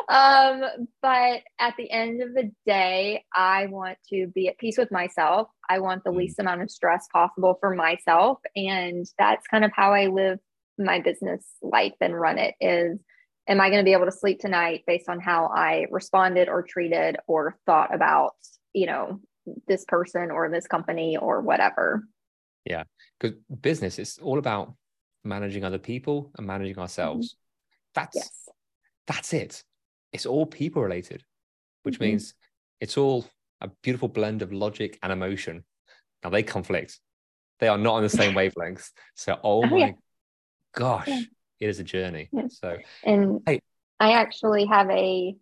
um, 0.10 0.88
but 1.04 1.42
at 1.60 1.76
the 1.78 1.90
end 1.92 2.24
of 2.24 2.34
the 2.34 2.52
day, 2.66 3.24
I 3.36 3.68
want 3.68 4.00
to 4.10 4.28
be 4.34 4.48
at 4.48 4.58
peace 4.58 4.78
with 4.78 4.92
myself. 4.92 5.50
I 5.70 5.80
want 5.80 6.04
the 6.04 6.12
mm. 6.12 6.18
least 6.18 6.40
amount 6.40 6.64
of 6.64 6.72
stress 6.72 7.08
possible 7.14 7.58
for 7.60 7.76
myself. 7.76 8.40
And 8.56 9.06
that's 9.20 9.46
kind 9.48 9.64
of 9.64 9.72
how 9.76 9.94
I 9.94 10.08
live 10.08 10.40
my 10.78 11.00
business 11.00 11.46
life 11.62 11.94
and 12.02 12.20
run 12.20 12.40
it 12.40 12.56
is 12.60 13.00
am 13.48 13.62
I 13.62 13.70
going 13.70 13.80
to 13.80 13.86
be 13.86 13.94
able 13.94 14.06
to 14.06 14.12
sleep 14.12 14.40
tonight 14.40 14.84
based 14.88 15.10
on 15.10 15.20
how 15.20 15.48
I 15.48 15.86
responded 15.92 16.50
or 16.50 16.64
treated 16.64 17.18
or 17.28 17.58
thought 17.66 17.94
about, 17.94 18.34
you 18.74 18.88
know, 18.88 19.20
this 19.68 19.86
person 19.86 20.32
or 20.32 20.50
this 20.50 20.68
company 20.68 21.18
or 21.18 21.42
whatever. 21.42 22.08
Yeah. 22.66 22.84
Because 23.20 23.38
business 23.62 24.00
is 24.00 24.20
all 24.22 24.40
about 24.40 24.74
managing 25.24 25.64
other 25.64 25.78
people 25.78 26.32
and 26.38 26.48
managing 26.48 26.80
ourselves. 26.80 27.30
Mm-hmm. 27.30 27.38
That's 27.96 28.16
yes. 28.16 28.50
that's 29.06 29.34
it. 29.34 29.64
It's 30.12 30.26
all 30.26 30.46
people 30.46 30.82
related, 30.82 31.24
which 31.84 31.96
mm-hmm. 31.96 32.06
means 32.06 32.34
it's 32.80 32.98
all 32.98 33.26
a 33.62 33.70
beautiful 33.82 34.08
blend 34.08 34.42
of 34.42 34.52
logic 34.52 34.98
and 35.04 35.12
emotion. 35.12 35.64
Now 36.24 36.30
they 36.30 36.44
conflict. 36.44 37.00
They 37.60 37.68
are 37.68 37.78
not 37.78 37.96
on 37.96 38.04
the 38.04 38.10
same 38.10 38.34
wavelengths. 38.36 38.90
So 39.16 39.40
oh, 39.44 39.64
oh 39.64 39.68
my 39.68 39.78
yeah 39.78 39.92
gosh, 40.74 41.08
yeah. 41.08 41.22
it 41.60 41.70
is 41.70 41.80
a 41.80 41.84
journey. 41.84 42.30
Yeah. 42.32 42.48
So, 42.50 42.78
and 43.04 43.42
hey. 43.46 43.60
I 44.00 44.14
actually 44.14 44.66
have 44.66 44.90
a 44.90 45.36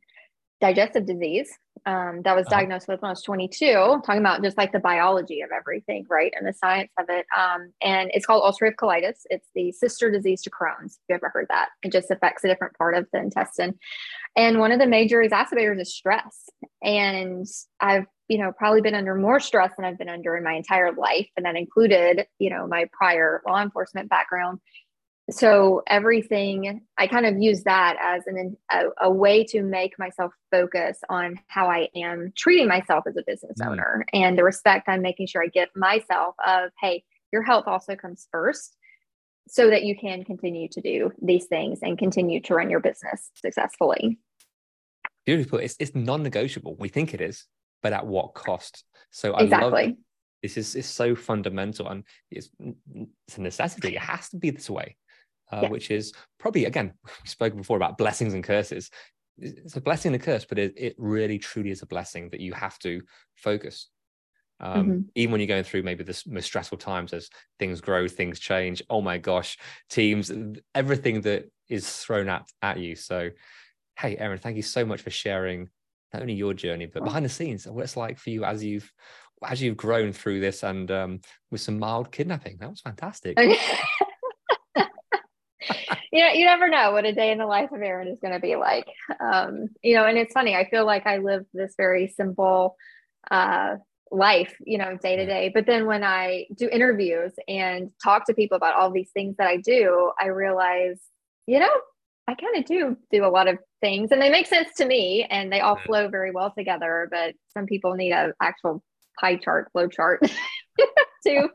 digestive 0.61 1.05
disease 1.05 1.57
um, 1.85 2.21
that 2.23 2.35
was 2.35 2.45
uh-huh. 2.45 2.57
diagnosed 2.57 2.87
with 2.87 3.01
when 3.01 3.09
I 3.09 3.11
was 3.13 3.23
22, 3.23 4.01
talking 4.05 4.19
about 4.19 4.43
just 4.43 4.57
like 4.57 4.71
the 4.71 4.79
biology 4.79 5.41
of 5.41 5.49
everything, 5.51 6.05
right? 6.09 6.31
And 6.37 6.47
the 6.47 6.53
science 6.53 6.91
of 6.99 7.05
it. 7.09 7.25
Um, 7.35 7.73
and 7.81 8.11
it's 8.13 8.25
called 8.25 8.43
ulcerative 8.43 8.75
colitis. 8.75 9.21
It's 9.29 9.47
the 9.55 9.71
sister 9.71 10.11
disease 10.11 10.43
to 10.43 10.51
Crohn's. 10.51 10.93
If 10.93 10.99
you 11.09 11.15
ever 11.15 11.31
heard 11.33 11.47
that, 11.49 11.69
it 11.83 11.91
just 11.91 12.11
affects 12.11 12.43
a 12.43 12.47
different 12.47 12.77
part 12.77 12.95
of 12.95 13.07
the 13.11 13.19
intestine. 13.19 13.79
And 14.35 14.59
one 14.59 14.71
of 14.71 14.79
the 14.79 14.87
major 14.87 15.17
exacerbators 15.17 15.81
is 15.81 15.93
stress. 15.93 16.49
And 16.83 17.47
I've, 17.79 18.05
you 18.27 18.37
know, 18.37 18.51
probably 18.55 18.81
been 18.81 18.95
under 18.95 19.15
more 19.15 19.39
stress 19.39 19.71
than 19.75 19.85
I've 19.85 19.97
been 19.97 20.09
under 20.09 20.37
in 20.37 20.43
my 20.43 20.53
entire 20.53 20.93
life. 20.93 21.29
And 21.35 21.45
that 21.45 21.55
included, 21.55 22.27
you 22.37 22.51
know, 22.51 22.67
my 22.67 22.85
prior 22.93 23.41
law 23.47 23.61
enforcement 23.61 24.09
background 24.09 24.59
so 25.29 25.81
everything 25.87 26.81
i 26.97 27.07
kind 27.07 27.25
of 27.25 27.37
use 27.37 27.63
that 27.63 27.95
as 28.01 28.23
an 28.27 28.57
a, 28.71 28.85
a, 29.01 29.11
way 29.11 29.43
to 29.43 29.61
make 29.61 29.97
myself 29.99 30.33
focus 30.49 30.99
on 31.09 31.39
how 31.47 31.67
i 31.69 31.87
am 31.95 32.33
treating 32.35 32.67
myself 32.67 33.03
as 33.07 33.15
a 33.15 33.23
business 33.25 33.57
mm-hmm. 33.59 33.71
owner 33.71 34.05
and 34.13 34.37
the 34.37 34.43
respect 34.43 34.89
i'm 34.89 35.01
making 35.01 35.27
sure 35.27 35.43
i 35.43 35.47
give 35.47 35.69
myself 35.75 36.35
of 36.45 36.71
hey 36.81 37.03
your 37.31 37.43
health 37.43 37.65
also 37.67 37.95
comes 37.95 38.27
first 38.31 38.75
so 39.47 39.69
that 39.69 39.83
you 39.83 39.97
can 39.97 40.23
continue 40.23 40.67
to 40.69 40.81
do 40.81 41.11
these 41.21 41.45
things 41.45 41.79
and 41.81 41.97
continue 41.97 42.39
to 42.41 42.55
run 42.55 42.69
your 42.69 42.79
business 42.79 43.31
successfully. 43.33 44.19
Beautiful. 45.25 45.59
It's, 45.59 45.75
it's 45.79 45.95
non-negotiable. 45.95 46.75
We 46.77 46.89
think 46.89 47.13
it 47.13 47.21
is 47.21 47.45
but 47.81 47.93
at 47.93 48.05
what 48.05 48.33
cost? 48.33 48.83
So 49.09 49.33
I 49.33 49.43
exactly. 49.43 49.87
love 49.87 49.95
this 50.41 50.57
is, 50.57 50.75
is 50.75 50.87
so 50.87 51.15
fundamental 51.15 51.87
and 51.87 52.03
it's, 52.31 52.49
it's 53.27 53.37
a 53.37 53.41
necessity. 53.41 53.95
It 53.95 54.01
has 54.01 54.29
to 54.29 54.37
be 54.37 54.49
this 54.49 54.69
way 54.69 54.97
uh, 55.51 55.61
yeah. 55.63 55.69
which 55.69 55.91
is 55.91 56.13
probably 56.39 56.65
again 56.65 56.93
we 57.23 57.27
spoke 57.27 57.55
before 57.55 57.77
about 57.77 57.97
blessings 57.97 58.33
and 58.33 58.43
curses. 58.43 58.89
It's 59.37 59.75
a 59.75 59.81
blessing 59.81 60.13
and 60.13 60.21
a 60.21 60.25
curse 60.25 60.45
but 60.45 60.59
it, 60.59 60.73
it 60.77 60.95
really 60.97 61.39
truly 61.39 61.71
is 61.71 61.81
a 61.81 61.87
blessing 61.87 62.29
that 62.29 62.39
you 62.39 62.53
have 62.53 62.77
to 62.79 63.01
focus. 63.35 63.89
Um, 64.59 64.87
mm-hmm. 64.87 64.99
even 65.15 65.31
when 65.31 65.41
you're 65.41 65.47
going 65.47 65.63
through 65.63 65.81
maybe 65.81 66.03
the 66.03 66.21
most 66.27 66.45
stressful 66.45 66.77
times 66.77 67.13
as 67.13 67.31
things 67.57 67.81
grow 67.81 68.07
things 68.07 68.39
change 68.39 68.83
oh 68.91 69.01
my 69.01 69.17
gosh 69.17 69.57
teams 69.89 70.31
everything 70.75 71.21
that 71.21 71.49
is 71.67 71.89
thrown 71.97 72.29
at 72.29 72.47
at 72.61 72.77
you. 72.77 72.95
So 72.95 73.29
hey 73.97 74.17
erin 74.17 74.37
thank 74.37 74.57
you 74.57 74.63
so 74.63 74.85
much 74.85 75.01
for 75.01 75.09
sharing 75.09 75.69
not 76.13 76.21
only 76.21 76.33
your 76.33 76.53
journey 76.53 76.85
but 76.85 77.03
behind 77.03 77.25
the 77.25 77.29
scenes 77.29 77.65
what 77.65 77.83
it's 77.83 77.97
like 77.97 78.19
for 78.19 78.29
you 78.29 78.43
as 78.43 78.63
you've 78.63 78.91
as 79.43 79.61
you've 79.61 79.77
grown 79.77 80.13
through 80.13 80.39
this 80.39 80.63
and 80.63 80.91
um, 80.91 81.19
with 81.49 81.61
some 81.61 81.79
mild 81.79 82.11
kidnapping. 82.11 82.57
That 82.59 82.69
was 82.69 82.81
fantastic 82.81 83.37
you 86.11 86.19
know, 86.19 86.31
you 86.31 86.45
never 86.45 86.67
know 86.67 86.91
what 86.91 87.05
a 87.05 87.13
day 87.13 87.31
in 87.31 87.37
the 87.37 87.45
life 87.45 87.71
of 87.71 87.81
Erin 87.81 88.09
is 88.09 88.19
going 88.21 88.33
to 88.33 88.39
be 88.39 88.55
like. 88.55 88.85
Um, 89.19 89.69
you 89.81 89.95
know, 89.95 90.05
and 90.05 90.17
it's 90.17 90.33
funny. 90.33 90.55
I 90.55 90.69
feel 90.69 90.85
like 90.85 91.07
I 91.07 91.17
live 91.17 91.45
this 91.53 91.73
very 91.77 92.09
simple 92.09 92.75
uh, 93.29 93.75
life, 94.11 94.53
you 94.65 94.77
know, 94.77 94.97
day 95.01 95.15
to 95.15 95.25
day. 95.25 95.51
But 95.53 95.65
then 95.65 95.85
when 95.85 96.03
I 96.03 96.47
do 96.55 96.67
interviews 96.69 97.31
and 97.47 97.91
talk 98.03 98.25
to 98.25 98.33
people 98.33 98.57
about 98.57 98.75
all 98.75 98.91
these 98.91 99.09
things 99.11 99.37
that 99.37 99.47
I 99.47 99.57
do, 99.57 100.11
I 100.19 100.27
realize, 100.27 100.99
you 101.47 101.59
know, 101.59 101.71
I 102.27 102.35
kind 102.35 102.57
of 102.57 102.65
do 102.65 102.97
do 103.11 103.25
a 103.25 103.27
lot 103.27 103.47
of 103.47 103.57
things, 103.81 104.11
and 104.11 104.21
they 104.21 104.29
make 104.29 104.47
sense 104.47 104.69
to 104.77 104.85
me, 104.85 105.25
and 105.29 105.51
they 105.51 105.59
all 105.59 105.75
flow 105.77 106.07
very 106.07 106.31
well 106.31 106.53
together. 106.55 107.07
But 107.09 107.35
some 107.53 107.65
people 107.65 107.95
need 107.95 108.11
an 108.11 108.33
actual 108.41 108.83
pie 109.19 109.37
chart, 109.37 109.69
flow 109.71 109.87
chart 109.87 110.21
to 111.25 111.49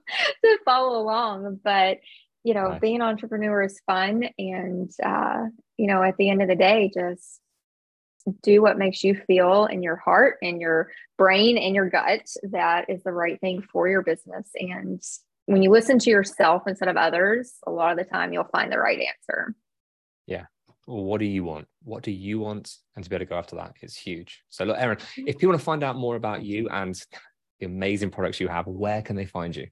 to 0.45 0.59
follow 0.65 1.01
along. 1.01 1.61
But 1.63 1.99
you 2.47 2.55
know, 2.55 2.69
right. 2.69 2.81
being 2.81 2.97
an 2.97 3.03
entrepreneur 3.03 3.65
is 3.65 3.81
fun. 3.87 4.23
And, 4.39 4.89
uh, 5.05 5.47
you 5.77 5.89
know, 5.89 6.01
at 6.05 6.17
the 6.17 6.31
end 6.31 6.43
of 6.43 6.49
the 6.49 6.55
day, 6.55 6.93
just 6.95 7.41
do 8.45 8.63
what 8.63 8.79
makes 8.79 9.03
you 9.03 9.21
feel 9.27 9.67
in 9.67 9.83
your 9.83 9.97
heart 9.97 10.37
and 10.43 10.61
your 10.61 10.93
brain 11.19 11.59
and 11.59 11.75
your 11.75 11.91
gut 11.91 12.25
that 12.45 12.89
is 12.89 13.03
the 13.03 13.11
right 13.11 13.41
thing 13.41 13.63
for 13.73 13.89
your 13.89 14.03
business. 14.03 14.49
And 14.55 15.03
when 15.47 15.61
you 15.61 15.73
listen 15.73 15.99
to 15.99 16.11
yourself 16.11 16.63
instead 16.69 16.87
of 16.87 16.97
others, 16.97 17.55
a 17.67 17.73
lot 17.73 17.91
of 17.91 17.99
the 17.99 18.09
time 18.09 18.33
you'll 18.33 18.45
find 18.45 18.71
the 18.71 18.79
right 18.79 19.01
answer. 19.01 19.53
Yeah. 20.29 20.45
Well, 20.87 21.03
what 21.03 21.19
do 21.19 21.25
you 21.25 21.43
want? 21.43 21.67
What 21.83 22.05
do 22.05 22.13
you 22.13 22.39
want? 22.39 22.77
And 22.95 23.03
to 23.03 23.11
be 23.11 23.17
able 23.17 23.25
to 23.25 23.29
go 23.29 23.39
after 23.39 23.57
that 23.57 23.75
is 23.83 23.97
huge. 23.97 24.45
So, 24.51 24.65
look, 24.65 24.77
Erin, 24.79 24.99
if 25.17 25.37
people 25.37 25.49
want 25.49 25.61
to 25.61 25.65
find 25.65 25.83
out 25.83 25.97
more 25.97 26.15
about 26.15 26.45
you 26.45 26.69
and 26.69 26.95
the 27.59 27.67
amazing 27.67 28.11
products 28.11 28.39
you 28.39 28.47
have, 28.47 28.69
where 28.69 29.03
can 29.03 29.17
they 29.17 29.27
find 29.27 29.57
you? 29.57 29.67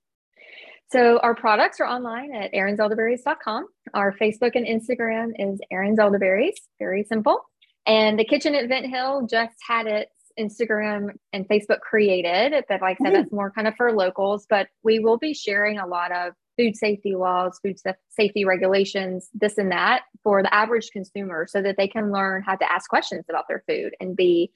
So 0.90 1.18
our 1.18 1.34
products 1.34 1.80
are 1.80 1.86
online 1.86 2.34
at 2.34 2.52
erinselderberries.com. 2.52 3.66
Our 3.94 4.12
Facebook 4.12 4.52
and 4.54 4.66
Instagram 4.66 5.32
is 5.38 5.60
Erin's 5.72 5.98
Elderberries. 5.98 6.60
Very 6.78 7.04
simple. 7.04 7.40
And 7.86 8.18
the 8.18 8.24
kitchen 8.24 8.54
at 8.54 8.68
Vint 8.68 8.86
Hill 8.86 9.26
just 9.28 9.56
had 9.66 9.86
its 9.86 10.10
Instagram 10.38 11.10
and 11.32 11.48
Facebook 11.48 11.80
created, 11.80 12.64
but 12.68 12.80
like 12.80 12.98
I 13.00 13.04
said, 13.04 13.14
that's 13.14 13.32
more 13.32 13.50
kind 13.50 13.68
of 13.68 13.74
for 13.76 13.92
locals. 13.92 14.46
But 14.48 14.68
we 14.82 14.98
will 14.98 15.18
be 15.18 15.34
sharing 15.34 15.78
a 15.78 15.86
lot 15.86 16.12
of 16.12 16.32
food 16.56 16.76
safety 16.76 17.14
laws, 17.14 17.58
food 17.62 17.76
safety 18.10 18.44
regulations, 18.44 19.28
this 19.34 19.58
and 19.58 19.72
that 19.72 20.02
for 20.22 20.42
the 20.42 20.54
average 20.54 20.90
consumer 20.90 21.46
so 21.48 21.60
that 21.62 21.76
they 21.76 21.88
can 21.88 22.12
learn 22.12 22.42
how 22.42 22.54
to 22.56 22.72
ask 22.72 22.88
questions 22.88 23.24
about 23.28 23.44
their 23.48 23.62
food 23.68 23.94
and 24.00 24.16
be 24.16 24.52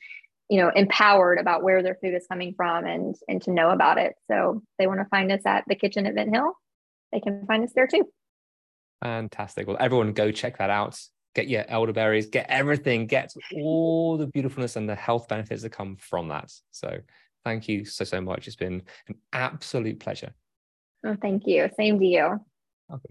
you 0.49 0.61
know 0.61 0.71
empowered 0.75 1.39
about 1.39 1.63
where 1.63 1.83
their 1.83 1.97
food 2.03 2.15
is 2.15 2.27
coming 2.29 2.55
from 2.57 2.85
and 2.87 3.15
and 3.29 3.43
to 3.43 3.53
know 3.53 3.71
about 3.71 3.99
it. 3.99 4.15
So 4.31 4.63
they 4.79 4.87
want 4.87 5.01
to 5.01 5.07
find 5.07 5.31
us 5.33 5.43
at 5.47 5.65
the 5.67 5.75
kitchen 5.75 6.07
at 6.07 6.15
Vint 6.15 6.35
Hill. 6.35 6.53
They 7.13 7.21
can 7.21 7.47
find 7.47 7.65
us 7.65 7.73
there 7.75 7.87
too. 7.87 8.05
Fantastic. 9.03 9.67
Well 9.67 9.77
everyone 9.79 10.13
go 10.13 10.31
check 10.31 10.59
that 10.59 10.71
out. 10.71 11.01
Get 11.35 11.49
your 11.49 11.65
elderberries 11.69 12.27
get 12.27 12.47
everything 12.49 13.07
get 13.07 13.33
all 13.55 14.17
the 14.17 14.27
beautifulness 14.27 14.77
and 14.77 14.89
the 14.89 14.95
health 14.95 15.29
benefits 15.29 15.63
that 15.63 15.71
come 15.71 15.97
from 15.97 16.29
that. 16.29 16.51
So 16.71 16.99
thank 17.45 17.69
you 17.69 17.85
so 17.85 18.05
so 18.05 18.21
much. 18.21 18.47
It's 18.47 18.57
been 18.57 18.83
an 19.09 19.17
absolute 19.33 20.01
pleasure. 20.01 20.35
Oh, 21.05 21.17
thank 21.21 21.47
you. 21.47 21.69
Same 21.77 21.99
to 22.01 22.05
you. 22.05 22.41
Okay. 22.93 23.11